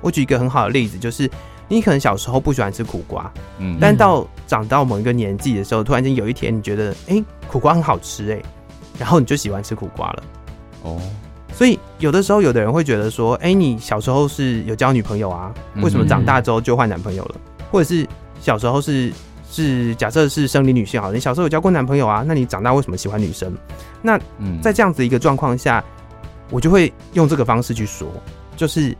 [0.00, 1.30] 我举一个很好的例子，就是
[1.66, 8.42] 你可能小时候不喜欢吃苦瓜，嗯，但到长到某一个年纪的时候，突然间有一天你觉得，哎、欸，苦瓜很好吃，哎，
[8.98, 10.22] 然后你就喜欢吃苦瓜了，
[10.82, 11.00] 哦。
[11.54, 15.50] 所以有的时候，有的人会觉得说：“哎、欸，你小时候是有交女朋友啊？
[15.76, 17.36] 为什么长大之后就换男朋友了？
[17.70, 18.06] 或者是
[18.42, 19.10] 小时候是
[19.50, 22.22] 是假设是生理女性好，你小时候有交过男朋友啊？
[22.26, 23.50] 那你长大为什么喜欢女生？
[24.02, 24.20] 那
[24.60, 25.82] 在这样子一个状况下，
[26.50, 28.06] 我就会用这个方式去说，
[28.54, 28.94] 就是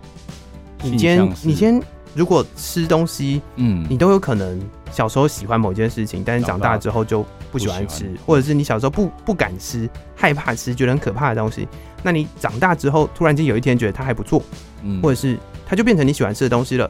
[0.81, 1.79] 你今天你先
[2.15, 4.59] 如果吃东西，嗯，你都有可能
[4.91, 9.87] 小时候喜欢某件事情，但是长大之后就不喜欢吃，或者是你小时候不不敢吃，
[10.17, 11.69] 害怕吃，觉得很可怕的东西。”
[12.05, 14.41] 那你长大之后，突然间有一天觉得它还不错，
[14.83, 15.37] 嗯，或者是
[15.67, 16.89] 它就变成你喜欢吃的东西了，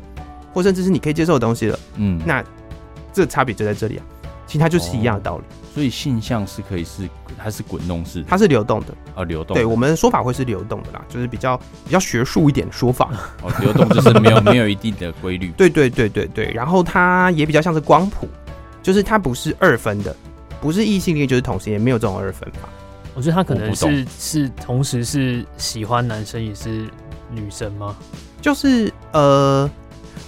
[0.52, 2.44] 或甚至是你可以接受的东西了，嗯，那
[3.12, 4.04] 这差别就在这里啊。
[4.46, 5.44] 其实它就是一样的道理。
[5.44, 7.08] 哦、所以性向是可以是
[7.42, 9.54] 它是滚动式，它是流动的啊、哦，流动。
[9.54, 13.10] 对，我们的说法会是流动的啦，就是比较比较学术一点的说法。
[13.42, 15.50] 哦，流动就是没有 没有一定的规律。
[15.56, 18.28] 对对对对对，然后它也比较像是光谱，
[18.82, 20.14] 就是它不是二分的，
[20.60, 22.68] 不是异性恋就是同性恋，没有这种二分法。
[23.14, 26.88] 我觉得他可能是是同时是喜欢男生也是
[27.30, 27.96] 女生吗？
[28.40, 29.70] 就是呃，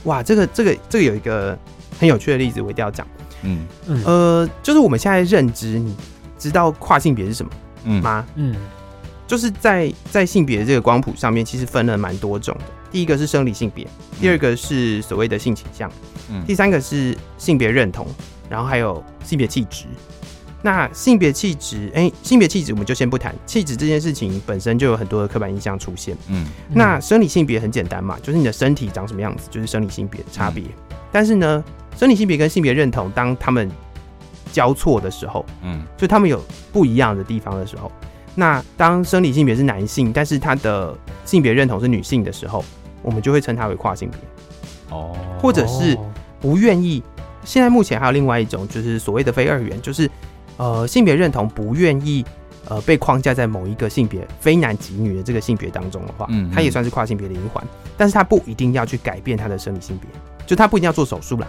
[0.05, 1.59] 哇，这个这个这个有一个
[1.99, 3.07] 很有趣的例子，我一定要讲。
[3.42, 5.94] 嗯嗯，呃，就是我们现在认知，你
[6.38, 8.25] 知道跨性别是什么吗？
[8.37, 8.57] 嗯，嗯，
[9.27, 12.64] 就是在在性别的这个光谱上面，其实分了蛮多种的。
[12.90, 13.87] 第一个是生理性别，
[14.20, 15.90] 第二个是所谓的性倾向，
[16.31, 18.07] 嗯，第三个是性别认同，
[18.49, 19.85] 然后还有性别气质。
[20.66, 26.16] 那性别气质，哎，性别气质我们就先不谈，气质这件事情本身就有很多的刻板印象出现。
[26.29, 30.64] 嗯，那生理性别很简单嘛，就是你的身体长什么样子，就是生理性别的差别。
[30.64, 31.62] 嗯、但是呢，
[31.96, 33.70] 生理性别跟性别认同当他们
[34.50, 37.88] 交错的时候，嗯，就他们有不一样的地方的时候，
[38.35, 40.92] 那当生理性别是男性，但是他的
[41.24, 42.64] 性别认同是女性的时候，
[43.02, 44.18] 我们就会称他为跨性别。
[44.90, 45.96] 哦，或者是
[46.40, 47.05] 不愿意。
[47.44, 50.11] 现在目前还有另外一种，就是所谓的非二元，就是。
[50.57, 52.25] 呃，性别认同不愿意
[52.69, 57.62] 呃被框架在某一个性别非男即女的这个性别当中的话，嗯，他也算是跨性别的一环，
[57.97, 60.09] 但是他不一定要去改变他的生理性别，
[60.47, 61.47] 就他不一定要做手术啦。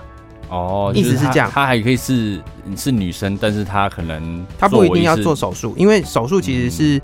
[0.50, 2.41] 哦，意思是这样，他还可以是
[2.76, 6.98] 是女生，但是他可能他不一定要做手术，因为手术其实是、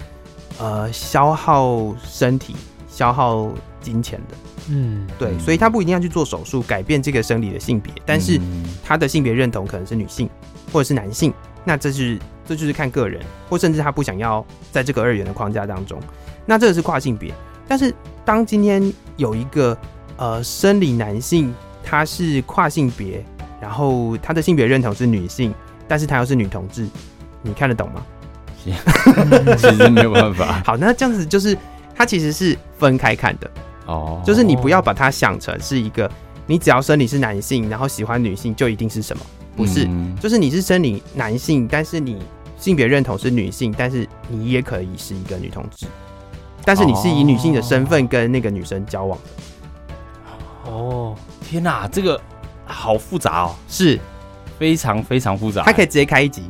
[0.60, 2.56] 嗯、呃消耗身体、
[2.90, 3.50] 消耗
[3.82, 4.36] 金钱的。
[4.70, 8.40] 嗯，对，所以他不一定要去做手术改变这个生理的性别，但是
[8.82, 10.30] 他的性别认同可能是女性
[10.72, 11.34] 或者是男性。
[11.64, 16.00] 那这是这就是看个人，或甚至他不想要在这个二元的框架当中。
[16.46, 17.34] 那这个是跨性别。
[17.68, 17.94] 但是
[18.26, 19.78] 当今天有一个
[20.18, 23.24] 呃生理男性，他是跨性别，
[23.62, 25.54] 然后他的性别认同是女性，
[25.88, 26.86] 但是他又是女同志，
[27.42, 28.06] 你看得懂吗？
[28.64, 30.62] 其实没有办法。
[30.66, 31.58] 好，那这样子就是
[31.96, 33.52] 他其实是分开看的
[33.86, 36.10] 哦，就是你不要把它想成是一个，
[36.46, 39.26] 你只要生理是男性，然后喜欢女性就一定是什么。
[39.56, 39.88] 不是，
[40.20, 42.20] 就是你是生理男性，但是你
[42.58, 45.86] 性别认同是女性，但是你也可以是一个女同志，
[46.64, 50.72] 但是你是以女性的身份跟那个女生交往的。
[50.72, 51.16] 哦，
[51.48, 52.20] 天哪，这个
[52.66, 54.00] 好复杂哦，是。
[54.60, 56.44] 非常非常复杂，他可以直接开一集，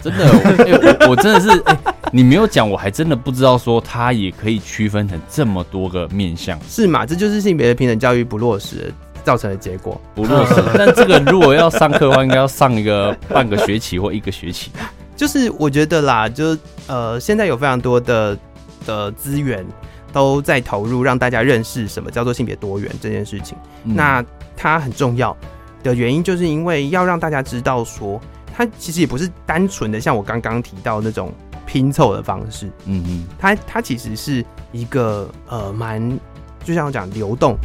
[0.00, 1.78] 真的，我，我真的是，欸，
[2.10, 7.06] 你没有讲，我还真的不知道说他也可以区分成这么多个面向，是吗？
[7.06, 8.92] 这就是性别的平等教育不落实
[9.24, 14.70] 造成的结果不落实， 但这个如果要上课的话，应该要上一个半个学期或一个学期。
[15.14, 16.56] 就是我觉得啦，就
[16.88, 18.36] 呃，现在有非常多的
[18.84, 19.64] 的资源
[20.12, 23.56] 都在投入，让大家认识什么叫做性别多元这件事情。
[23.84, 24.24] 嗯、那
[24.56, 25.36] 它很重要
[25.84, 28.20] 的原因，就是因为要让大家知道说，
[28.52, 31.32] 它其实也不是单纯的像我刚刚提到那种
[31.66, 32.66] 拼凑的方式。
[32.86, 36.18] 嗯嗯，它它其实是一个呃蛮，
[36.64, 37.56] 就像我讲流动，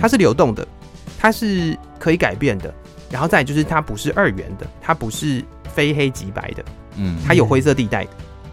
[0.00, 0.66] 它是流动的。
[1.24, 2.70] 它是可以改变的，
[3.08, 6.62] 然后再就是它不是二元的，它不是非黑即白的，
[6.98, 8.06] 嗯，它有灰色地带，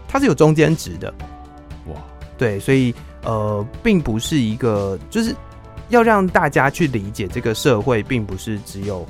[0.08, 1.12] 它是有中间值的，
[1.88, 1.96] 哇，
[2.38, 5.36] 对，所以呃，并不是一个，就是
[5.90, 9.06] 要让大家去理解这个社会，并不是只有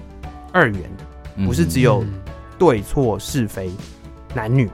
[0.52, 2.04] 二元的，不是只有
[2.58, 3.70] 对错是非
[4.34, 4.68] 男女，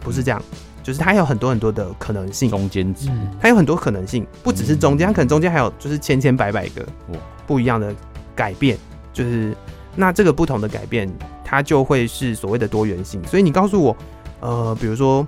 [0.00, 0.42] 不是这样，
[0.82, 3.10] 就是它有很多很多的可能性，中间值，
[3.42, 7.18] 它有很多可能性，不只是中间，它可能中间还有就是千千百百个哇。
[7.46, 7.94] 不一样的。
[8.34, 8.78] 改变
[9.12, 9.54] 就是
[9.94, 11.06] 那这个不同的改变，
[11.44, 13.22] 它就会是所谓的多元性。
[13.26, 13.96] 所以你告诉我，
[14.40, 15.24] 呃，比如说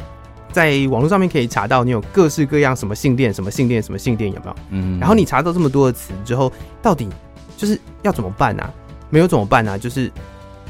[0.51, 4.57] 在网络上面可以查到你有各式各样什么性恋、什么性恋、什么性恋有没有？
[4.71, 4.99] 嗯。
[4.99, 7.09] 然后你查到这么多的词之后，到底
[7.59, 8.73] 就是要怎么办啊？
[9.11, 9.77] 没有怎么办啊？
[9.77, 10.11] 就是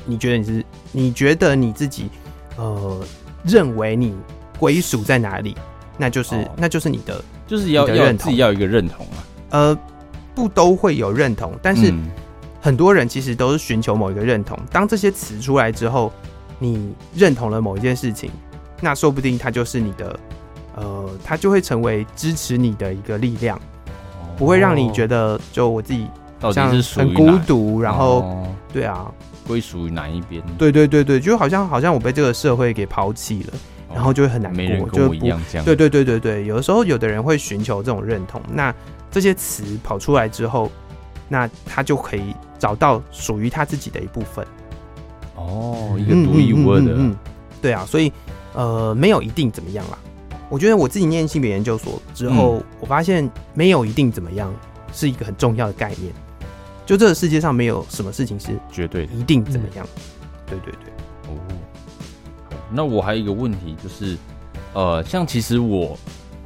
[0.05, 2.11] 你觉得你是你觉得你自己
[2.57, 3.01] 呃
[3.45, 4.13] 认为你
[4.59, 5.57] 归属在哪里？
[5.97, 9.23] 那就是、哦、那就是你的就是要要自己要一个认同啊。
[9.51, 9.79] 呃，
[10.35, 11.93] 不都会有认同，但是。
[11.93, 12.11] 嗯
[12.65, 14.59] 很多人其实都是寻求某一个认同。
[14.73, 16.11] 当这些词出来之后，
[16.59, 18.31] 你认同了某一件事情，
[18.81, 20.19] 那说不定它就是你的，
[20.77, 23.61] 呃，它就会成为支持你的一个力量，
[24.39, 26.07] 不会让你觉得就我自己
[26.41, 27.83] 好像很孤独。
[27.83, 29.13] 然后，对啊，
[29.47, 30.43] 归属于哪一边？
[30.57, 33.53] 对对对对，就好像好像我被这个社会给抛弃了，
[33.93, 34.57] 然后就会很难过。
[34.57, 35.65] 没人跟我一样这样。
[35.67, 38.41] 对对对对对，有的时候有的人会寻求这种认同。
[38.51, 38.75] 那
[39.11, 40.73] 这些词跑出来之后，
[41.29, 42.35] 那他就可以。
[42.65, 44.43] 找到属于他自己的一部分，
[45.37, 47.15] 哦，一个独一无二的，嗯，
[47.61, 48.11] 对啊，所以
[48.55, 49.99] 呃，没有一定怎么样啦。
[50.49, 54.51] 我觉得我自己念性别研究所之后，嗯、我发现没有一定怎么样
[54.95, 56.11] 是一个很重要的概念。
[56.87, 59.87] 就这个世界上没有什么事情是绝对一定怎么样。
[60.47, 60.91] 对对对，
[61.29, 61.37] 哦，
[62.73, 64.17] 那我还有一个问题就是，
[64.73, 65.99] 呃，像其实我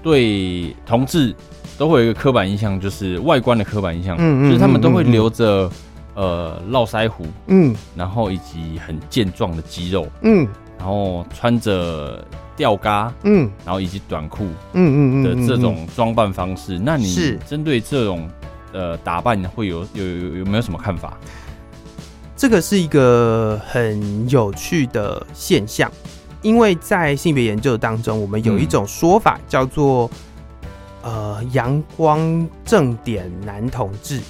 [0.03, 1.33] 对同志
[1.77, 5.71] 都会有一个刻板印象，就是外观的刻板印象，嗯，就是他们都会留着
[6.19, 12.25] 呃络腮胡，嗯，然后以及很健壮的肌肉，嗯，然后穿着
[12.57, 17.39] 吊嘎，嗯，然后以及短裤，嗯嗯嗯的这种装扮方式，那你是。
[17.47, 18.29] 针对这种
[18.73, 21.17] 呃打扮会有有有有没有什么看法？
[22.37, 25.89] 这个是一个很有趣的现象，
[26.43, 30.11] 因为在性别研究当中，我们有一种说法叫做
[31.03, 34.21] “呃，阳光正点男同志”，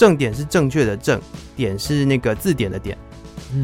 [0.00, 1.20] 正点是正确的正，
[1.54, 2.96] 点是那个字典的点，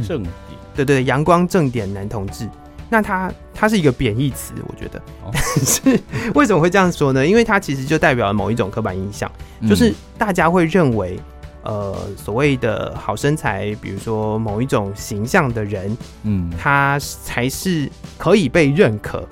[0.07, 0.31] 正点，
[0.75, 2.47] 对对，阳光正点男同志。
[2.91, 5.01] 那它它是一个贬义词，我觉得，
[5.33, 5.99] 但是
[6.35, 7.27] 为什么会这样说呢？
[7.27, 9.33] 因为它其实就代表了某一种刻板印象，
[9.67, 11.19] 就是大家会认为。
[11.63, 19.27] 呃，所谓的好身材，比如说某一种形象的人，嗯，他才是可以被认可，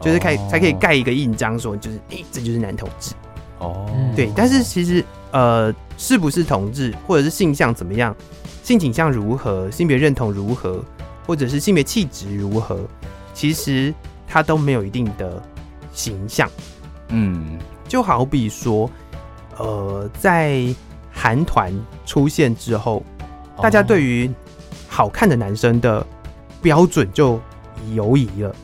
[0.00, 3.12] 就是可以才可以盖一个印章，说就是，哎、欸，这就是男同志。
[3.58, 4.30] 哦，对。
[4.36, 8.16] 但是其实，呃，是不是同志，或者是性向怎么样，
[8.62, 10.82] 性倾向如何，性别认同如何，
[11.26, 12.80] 或者是性别气质如何，
[13.34, 13.92] 其实
[14.26, 15.42] 他都没有一定的
[15.92, 16.48] 形象。
[17.08, 18.90] 嗯，就好比说，
[19.58, 20.74] 呃，在。
[21.12, 21.74] 韩团
[22.06, 23.02] 出现之后，
[23.60, 24.30] 大家对于
[24.88, 26.06] 好看的男生的
[26.62, 27.38] 标准就
[27.94, 28.54] 犹疑了，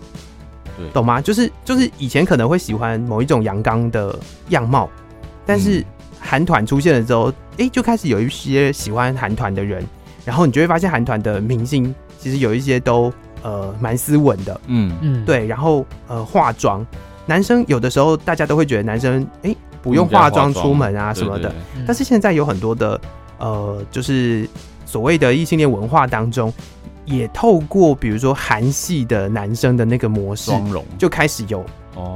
[0.79, 1.20] 对，懂吗？
[1.20, 4.16] 就是就是以前可能会喜欢某一种阳刚的
[4.51, 4.88] 样貌，
[5.44, 5.85] 但是
[6.21, 9.85] 韩团出现了之后，哎、欸，就开始有一些喜欢韩团的人，
[10.25, 14.97] 然后你就会发现韩团的明星其实有一些都呃蛮斯文的，嗯。
[15.01, 16.87] 嗯，对，然后呃化妆，
[17.27, 19.51] 男生有的时候大家都会觉得男生哎。
[19.51, 21.55] 欸不用化妆出门啊什么的，
[21.87, 23.01] 但是现在有很多的
[23.39, 24.49] 呃，就是
[24.85, 26.53] 所谓的异性恋文化当中，
[27.05, 30.51] 也透过比如说韩系的男生的那个模式，
[30.99, 31.65] 就开始有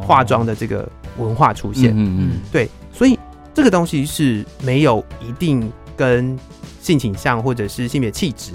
[0.03, 1.93] 化妆的这个文化出现。
[1.93, 3.17] 嗯嗯，对，所以
[3.61, 6.35] 这个东西是没有一定跟
[6.81, 8.53] 性倾向或者是性别气质，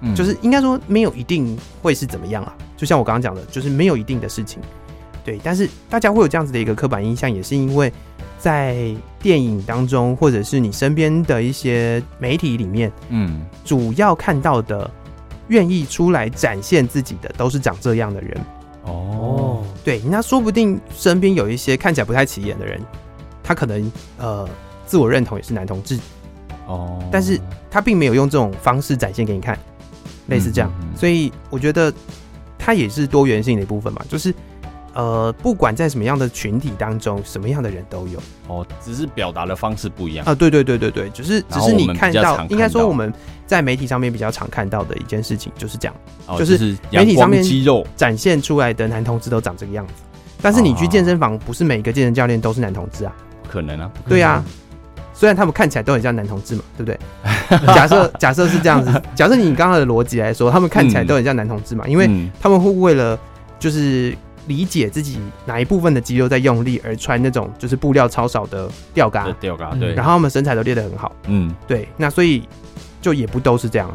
[0.00, 2.56] 嗯就是应该说没有一定会是怎么样啊。
[2.74, 4.58] 就像我刚刚讲的，就是没有一定的事情。
[5.22, 7.92] 对，但是大家会有这样子的一个刻板印象，也是因为。
[8.40, 14.88] 在电影当中，或者是你身边的一些媒体里面，嗯，主要看到的，
[15.48, 18.40] 愿意出来展现自己的，都是长这样的人。
[18.84, 22.80] 哦，对，那说不定身边有一些看起来不太起眼的人，
[23.48, 24.46] 他可能呃
[24.84, 25.98] 自我认同也是男同志。
[26.66, 29.58] 哦，但是他并没有用这种方式展现给你看，
[30.26, 31.90] 类似这样，嗯嗯嗯，所以我觉得
[32.58, 34.34] 他也是多元性的一部分嘛，就是。
[34.94, 40.34] 呃，不管在什么样的群体当中，什么样的人都有哦，只是表达的方式不一样啊。
[40.34, 43.12] 对对对对对，只是只是你看到，看到应该说我们
[43.46, 45.94] 在媒体上面比较常看到的一件事情就是这样，
[46.26, 49.92] 哦、就是媒体上面肌肉展现出来的男同志都长这个样子。
[50.42, 53.14] 但是你去健身房，不是每个健身教练都是男同志啊？
[53.48, 53.80] 不可能。
[53.80, 53.90] 啊！
[54.08, 54.44] 对啊，
[55.14, 56.98] 虽然他们看起来都很像男同志嘛，对不对？
[57.74, 62.08] 假设假设是这样子， 假设你刚刚的逻辑来说，他们看起来都很像男同志嘛，因为
[62.40, 63.18] 他们会为了
[63.58, 64.16] 就是。
[64.46, 72.42] 理解自己哪一部分的肌肉在用力，而穿那种就是布料超少的吊嘎，吊嘎对，然后他们身材都练得很好，嗯，对，那所以
[73.02, 73.94] 就也不都是这样啊，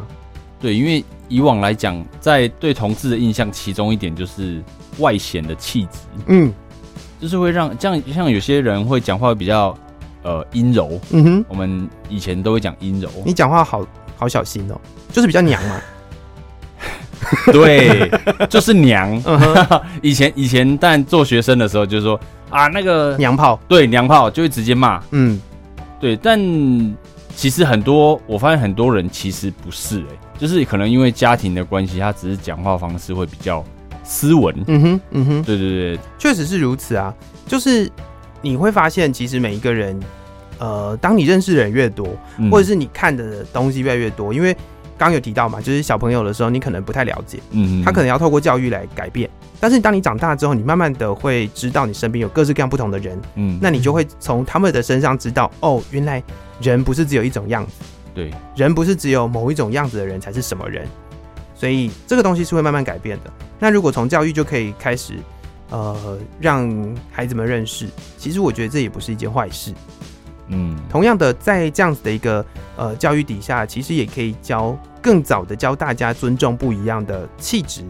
[0.60, 4.62] 对，因为以往来讲，在对同志的印象，其中一点就是
[4.98, 6.52] 外显的气质，嗯，
[7.24, 9.74] 就是会让这样，像有些人会讲话比较
[10.22, 13.82] 呃阴柔，嗯哼，我们以前都会讲阴柔，你讲话好
[14.14, 14.78] 好小心哦，
[15.10, 15.80] 就是比较娘嘛。
[17.50, 18.10] 对，
[18.50, 19.10] 就是娘。
[20.02, 25.02] 以前 以前，但做学生的时候，就是说啊，那个娘炮，对，娘炮就会直接骂。
[25.12, 25.40] 嗯，
[25.98, 26.14] 对。
[26.16, 26.38] 但
[27.34, 33.64] 其实很多，我发现很多人其实不是，哎，就是可能因为家庭的关系，他只是讲话方式会比较
[34.04, 34.54] 斯文。
[34.68, 37.12] 嗯哼，嗯哼，对对对，确实是如此啊。
[37.48, 37.90] 就是
[38.40, 39.98] 你会发现，其实每一个人，
[40.58, 42.06] 呃，当你认识的人越多，
[42.50, 44.56] 或者是你看的东西越来越多，因为。
[44.96, 49.28] 刚有提到嘛，就是小朋友的时候，你可能不太了解，嗯，他可能要透过教育来改变。
[49.58, 56.22] 但是当你长大之后，你慢慢的会知道你身边有各式各样不同的人，嗯，那你就会从他们的身上知道，哦，原来
[56.60, 57.72] 人不是只有一种样子，
[58.14, 60.86] 对，人不是只有某一种样子的人才是什么人，
[61.54, 63.32] 所以这个东西是会慢慢改变的。
[63.58, 65.14] 那如果从教育就可以开始，
[65.70, 66.68] 呃，让
[67.10, 67.88] 孩子们认识，
[68.18, 69.72] 其实我觉得这也不是一件坏事。
[70.48, 72.44] 嗯，同样的，在这样子的一个
[72.76, 77.82] 呃教育底下，其实也可以教更早的教大家尊重不一样的气质。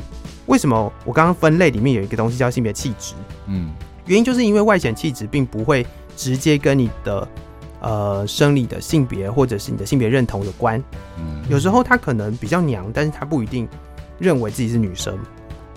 [0.47, 3.15] 为什么我刚刚分类里面有一个东西叫性别气质？
[3.47, 3.73] 嗯，
[4.07, 5.85] 原因就是因为外显气质并不会
[6.17, 7.27] 直接跟你的
[7.85, 10.83] 呃生理的性别或者是你的性别认同有关。
[11.19, 13.69] 嗯，有时候他可能比较娘，但是他不一定
[14.19, 15.19] 认为自己是女生，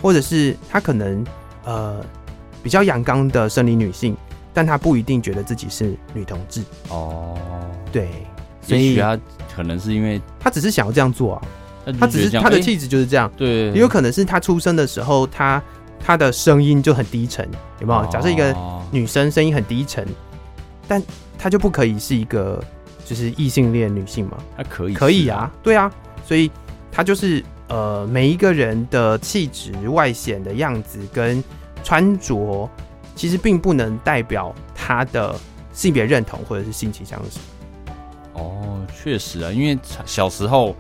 [0.02, 1.26] 或者是他可能
[1.66, 2.00] 呃
[2.64, 4.16] 比较阳刚的生理女性，
[4.54, 7.38] 但他不一定觉得自己是女同志哦。
[7.92, 8.10] 对，
[8.62, 9.20] 所以他
[9.54, 11.42] 可能是因为他只是想要这样做啊，
[12.00, 13.30] 他只是他的气质就是这样。
[13.36, 15.62] 对，也有可能是他出生的时候，他
[16.00, 17.46] 他的声音就很低沉，
[17.82, 18.10] 有没有？
[18.10, 18.56] 假设一个
[18.92, 20.08] 女生声音很低沉，
[20.88, 21.02] 但
[21.38, 22.64] 她就不可以是一个
[23.06, 24.38] 就是异性恋女性吗？
[24.58, 25.92] 她可以，可以啊，对啊，
[26.26, 26.52] 所以
[26.92, 27.44] 她就是。
[27.70, 31.44] 呃，每一个人的气质、外显的样子跟
[31.84, 32.70] 穿着，
[33.14, 35.36] 其实并不能代表他的
[35.74, 38.42] 性别认同或者是性倾向是什么。
[38.42, 40.74] 哦，确实啊，因为小时候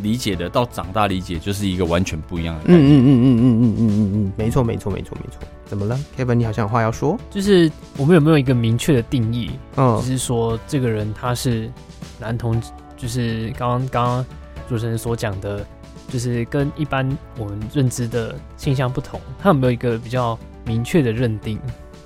[0.00, 2.62] 理解的到长大理解就是一个完全不一样的。
[2.66, 5.40] 嗯嗯嗯嗯嗯嗯嗯嗯嗯，没错没错没错没错。
[5.66, 6.34] 怎么了，Kevin？
[6.34, 7.18] 你好像有话要说？
[7.30, 9.50] 就是我们有没有一个明确的定义？
[9.76, 11.70] 嗯，就是说这个人他是
[12.18, 12.62] 男同，
[12.96, 14.26] 就是刚刚刚刚
[14.68, 15.66] 主持人所讲的。
[16.08, 17.04] 就是跟一般
[17.36, 21.60] 我们认知的性向不同，他有没有一个比较明确的认定？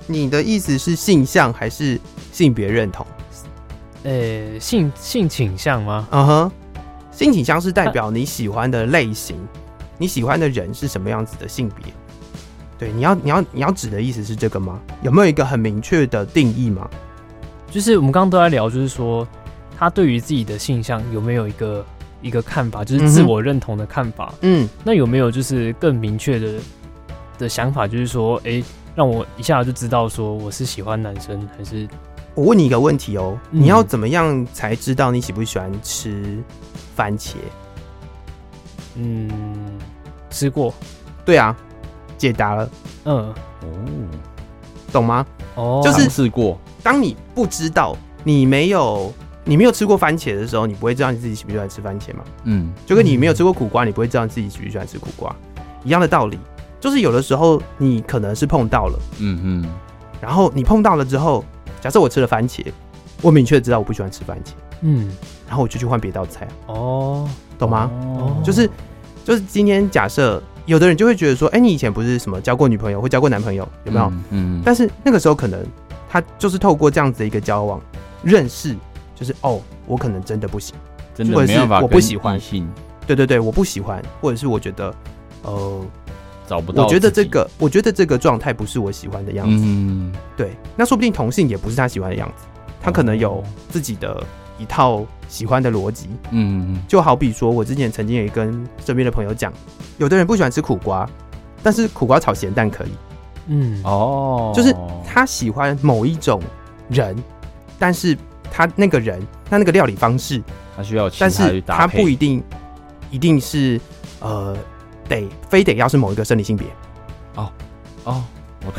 [0.07, 2.01] 你的意思是性向还是
[2.31, 3.05] 性别认同？
[4.01, 6.07] 呃、欸，性性倾向吗？
[6.09, 6.51] 嗯哼，
[7.11, 9.45] 性倾向是代表你喜欢的类型，啊、
[9.99, 11.93] 你喜欢的人是什么样子的性别？
[12.81, 14.81] 对，你要你要你要指的意思是这个吗？
[15.03, 16.89] 有没有一个很明确的定义吗？
[17.69, 19.27] 就是我们刚刚都在聊，就是说
[19.77, 21.85] 他对于自己的性向有没有一个？
[22.23, 24.31] 一个看法，就是自我认同的看法。
[24.41, 26.59] 嗯，那有没有就是更明确的
[27.39, 27.87] 的想法？
[27.87, 28.63] 就是说，哎、欸，
[28.93, 31.87] 让我一下就知道说我是喜欢男生还是？
[32.35, 36.37] 我问你一个问题哦，嗯、你要怎么样才知道你喜不喜欢吃
[36.95, 37.37] 番茄？
[38.93, 39.27] 嗯，
[40.29, 40.71] 吃过。
[41.25, 41.57] 对啊，
[42.21, 42.69] 解答了。
[43.05, 43.33] 嗯，哦，
[44.91, 45.25] 懂吗？
[45.55, 46.55] 哦，就是试过。
[46.83, 49.11] 当你不知道，你没有。
[49.43, 52.23] 你没有吃过番茄的时候，你不会知道你自己喜不喜欢吃番茄吗？
[52.43, 55.35] 嗯，就跟你没有吃过苦瓜，你不会知道你自己喜不喜欢吃苦瓜
[55.83, 56.37] 一样的道理。
[56.79, 59.73] 就是有的时候你可能是碰到了，嗯嗯，
[60.21, 61.43] 然后你碰到了之后，
[61.81, 62.63] 假设我吃了番茄，
[63.23, 64.51] 我明确知道我不喜欢吃番茄，
[64.81, 65.09] 嗯，
[65.47, 66.47] 然后我就去换别道菜。
[66.67, 67.89] 哦，懂吗？
[68.19, 68.69] 哦，就是
[69.25, 74.13] 就是今天假设有的人就会觉得说，哎，你以前不是什么交过女朋友或交过男朋友，有没有？
[74.29, 75.65] 嗯，但是那个时候可能
[76.09, 77.81] 他就是透过这样子的一个交往
[78.23, 78.75] 认识。
[79.13, 80.75] 就是哦，我可能真的不行，
[81.13, 82.67] 真的没办法，我不喜欢性。
[83.05, 84.91] 对对对，我不喜欢，或者是我觉得，
[85.43, 85.79] 呃，
[86.47, 86.85] 找不到。
[86.85, 89.63] 我觉得这个，我觉得这个状态不是我喜欢的样子。
[89.63, 90.57] 嗯，对。
[90.75, 92.45] 那说不定同性也不是他喜欢的样子，
[92.81, 94.23] 他可能有自己的
[94.57, 96.09] 一套喜欢的逻辑。
[96.29, 99.51] 嗯，就好比说，我之前曾经也跟身边的朋友讲，
[99.97, 101.09] 有的人不喜欢吃苦瓜，
[101.63, 102.89] 但是苦瓜炒咸蛋可以。
[103.47, 104.75] 嗯，哦，就是
[105.07, 106.39] 他喜欢某一种
[106.89, 107.15] 人，
[107.79, 108.15] 但是。
[108.53, 110.43] 他那个人，他那个料理方式，
[110.75, 112.43] 他需要，但是他不一定，
[113.09, 113.79] 一定是
[114.19, 114.57] 呃，
[115.07, 116.67] 得非得要是某一个生理性别。
[117.35, 117.49] 哦
[118.03, 118.23] 哦，
[118.65, 118.71] 我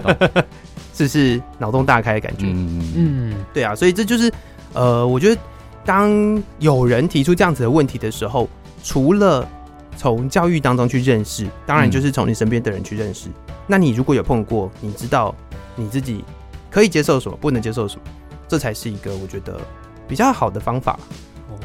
[0.00, 0.44] 懂，
[0.92, 2.46] 这 是脑洞大开的感觉。
[2.48, 4.32] 嗯嗯，对啊，所以这就是
[4.72, 5.40] 呃，我觉得
[5.84, 8.48] 当有人提出这样子的问题的时候，
[8.82, 9.46] 除了
[9.96, 13.28] 从教育当中去认识，当然就是从你身边的人去认识。
[13.28, 15.34] 嗯、那你如果有碰过，你知道
[15.76, 16.24] 你自己
[16.70, 18.02] 可以接受什么，不能接受什么。
[18.48, 19.58] 这才是一个我觉得
[20.06, 20.98] 比较好的方法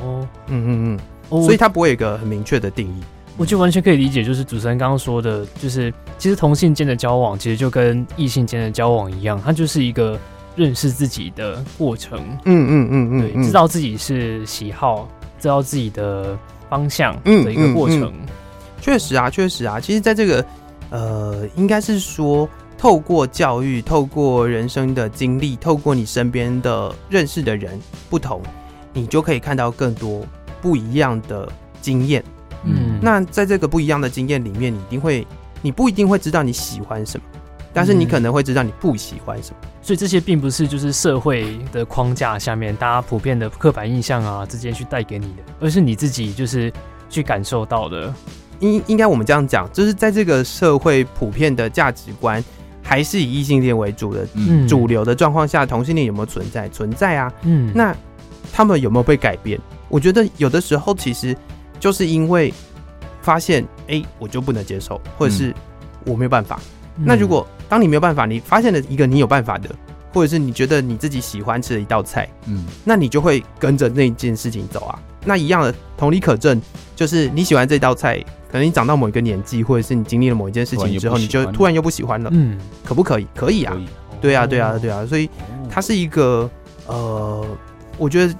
[0.02, 1.00] 哦，嗯嗯
[1.30, 3.02] 嗯，所以它不会有一个很明确的定义。
[3.36, 10.20] 我就完全可以理解，就是主持人刚刚说的，就是其实同性间的交往其实就跟异性间的交往一样，它就是一个
[10.60, 12.20] 认识自己的过程。
[12.44, 15.08] 嗯嗯嗯嗯，对，知道自己是喜好，
[15.40, 16.38] 知道自己的
[16.70, 18.14] 方向的一个过程。
[18.82, 20.46] 确实啊，确实啊，其实在这个
[20.90, 22.48] 呃，应该是说。
[22.82, 27.78] 透过教育，透过人生的经历，透过你身边的认识的人
[28.10, 28.42] 不同，
[28.94, 30.26] 你就可以看到更多
[30.62, 31.52] 不一样的
[31.82, 32.24] 经验。
[32.64, 35.28] 嗯，那在这个不一样的经验里面，你一定会，
[35.62, 37.26] 你不一定会知道你喜欢什么，
[37.74, 39.58] 但是你可能会知道你不喜欢什么。
[39.64, 46.72] 嗯，所以这些并不是就是社会的框架下面大家普遍的刻板印象啊，之间去带给你的，而是你自己就是
[47.10, 48.14] 去感受到的。
[48.60, 52.44] 应应该我们这样讲，就是在这个社会普遍的价值观。
[52.82, 54.26] 还是以异性恋为主的
[54.68, 56.68] 主流的状况下，同性恋有没有存在？
[56.70, 57.32] 存在啊。
[57.44, 57.96] 嗯，那
[58.52, 59.60] 他们有没有被改变？
[59.90, 61.38] 我觉得有的时候其实
[61.80, 62.52] 就是因为
[63.22, 65.54] 发现，哎、欸，我就不能接受，或者是
[66.04, 66.60] 我没有办法。
[67.00, 69.70] 嗯、那如果当你没有办法，你发现了一个你有办法的，
[70.14, 75.00] 或者是你觉得你自己喜欢吃的一道菜，嗯，那你就会跟着那件事情走啊。
[75.26, 76.62] 那一样的同理可证，
[76.96, 78.24] 就是你喜欢这道菜。
[78.52, 82.32] 可能你长到某一个年纪，或者是你经历了某一件事情之后，你就突然又不喜欢了。
[82.34, 83.28] 嗯，可不可以？
[83.36, 83.78] 可以啊。
[83.80, 83.88] 以。
[84.20, 85.06] 对啊，对啊，对啊。
[85.06, 85.30] 所以
[85.70, 86.50] 它是一个
[86.88, 87.46] 呃，
[88.00, 88.34] 我觉得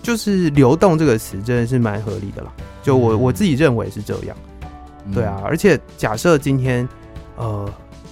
[0.00, 2.52] 就是流动这个词真的是蛮合理的啦。
[2.84, 4.36] 就我我自己认为是这样。
[5.12, 6.88] 对啊，而且假设今天，
[7.34, 7.68] 呃，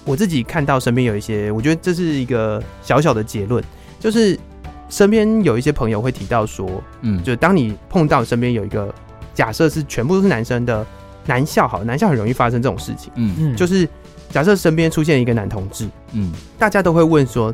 [0.07, 3.61] 我自己看到身边有一些，我觉得这是一个小小的结论，
[3.99, 4.39] 就是
[4.87, 6.65] 身边有一些朋友会提到说，
[7.01, 8.91] 嗯，就当你碰到身边有一个
[9.33, 10.87] 假设是全部都是男生的
[11.25, 13.85] 男校，好，男校很容易发生这种事情，嗯嗯，就是
[14.29, 17.53] 假设身边出现一个男同志，嗯，大家都会问说，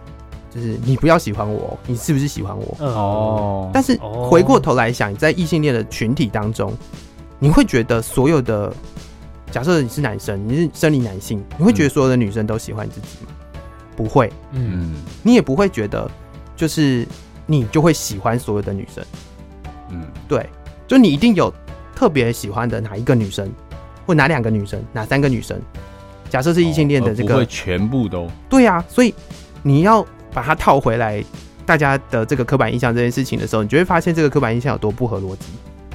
[0.54, 2.78] 就是你不要喜欢我，你是不是喜欢我？
[2.86, 6.72] 哦，但是回过头来想，在异性恋的群体当中，
[7.40, 8.72] 你会觉得所有的。
[9.54, 13.32] 假设你是男生，你是生理男性，你会觉得所有的女生都喜欢自己吗？
[13.96, 16.10] 不会，嗯，你也不会觉得，
[16.56, 17.08] 就是
[17.46, 19.06] 你就会喜欢所有的女生，
[19.92, 20.50] 嗯，对，
[20.88, 21.54] 就你一定有
[21.96, 23.48] 特别喜欢的哪一个女生，
[24.08, 25.62] 或哪两个女生，哪三个女生。
[26.32, 29.14] 假设是异性恋的这个，不会全部都对啊，所以
[29.62, 31.24] 你要把它套回来，
[31.64, 35.46] 大家的这个刻板印象这件事情的时候，你就会发现这个刻板印象有多不合逻辑。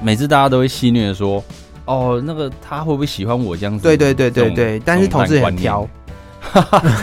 [0.01, 1.43] 每次大家都会戏谑说。
[1.89, 3.83] 哦，那个他会不会喜欢我这样子？
[3.83, 5.89] 对对对对对，但是同志很挑，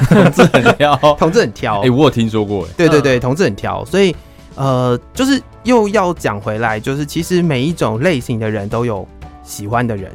[0.09, 1.81] 同志很挑， 同志很挑。
[1.81, 4.15] 哎，我有听说过，哎，对对对，同志很挑，所以
[4.55, 9.05] 呃，就是又要讲回来，就是其实每一种类型的人都有
[9.43, 10.13] 喜欢的人，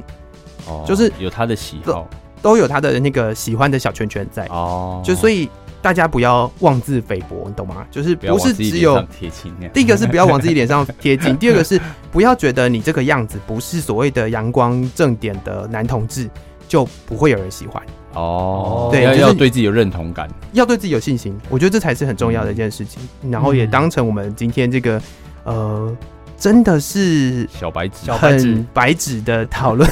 [0.68, 2.08] 哦，就是有他的喜好，
[2.42, 4.46] 都有他的那个喜欢的小圈圈在。
[4.46, 5.50] 哦，就所以。
[5.82, 7.86] 大家不要妄自菲薄，你懂吗？
[7.90, 9.52] 就是不是只有贴金。
[9.74, 16.30] 第一个是不要往自己脸上贴金， 第二个是不要觉得你这个样子不是所谓的阳光正点的男同志，
[16.68, 17.82] 就不会有人喜欢
[18.14, 18.90] 哦。
[18.92, 21.36] 对，要要对自己有认同感，要对自己有信心。
[21.50, 23.02] 我觉得这才是很重要的一件事情。
[23.32, 25.02] 然后也当成我们今天这个
[25.46, 25.98] 呃，
[26.38, 29.90] 真的是小白纸、很白纸的讨论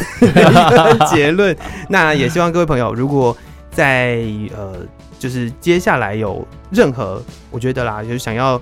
[1.10, 1.58] 结论。
[1.88, 3.36] 那也希望各位朋友，如果
[3.72, 4.24] 在
[4.56, 4.76] 呃。
[5.20, 8.60] 就是接下来有任何我觉得啦，就是想要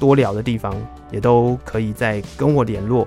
[0.00, 0.74] 多聊的地方，
[1.12, 3.06] 也都可以再跟我联络。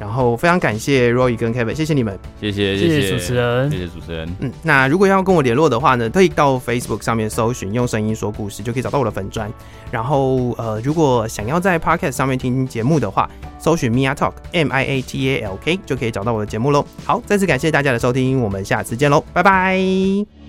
[0.00, 4.28] 然后非常感谢 Roy 跟 Kevin，谢谢你们，谢谢谢谢主持人，谢谢主持人。
[4.40, 9.48] 嗯，那如果要跟我联络的话呢，可以到 Facebook 上面搜寻“用声音说故事”，就可以找到我的粉专。
[9.92, 13.30] 然后呃，如果想要在 Podcast 上面听节目的话，
[13.60, 16.84] 搜寻 Mia Talk M I A T A L K 就可以找到我的节目喽。
[17.04, 20.41] 好，再次感谢大家的收听，我们下次见喽，拜拜。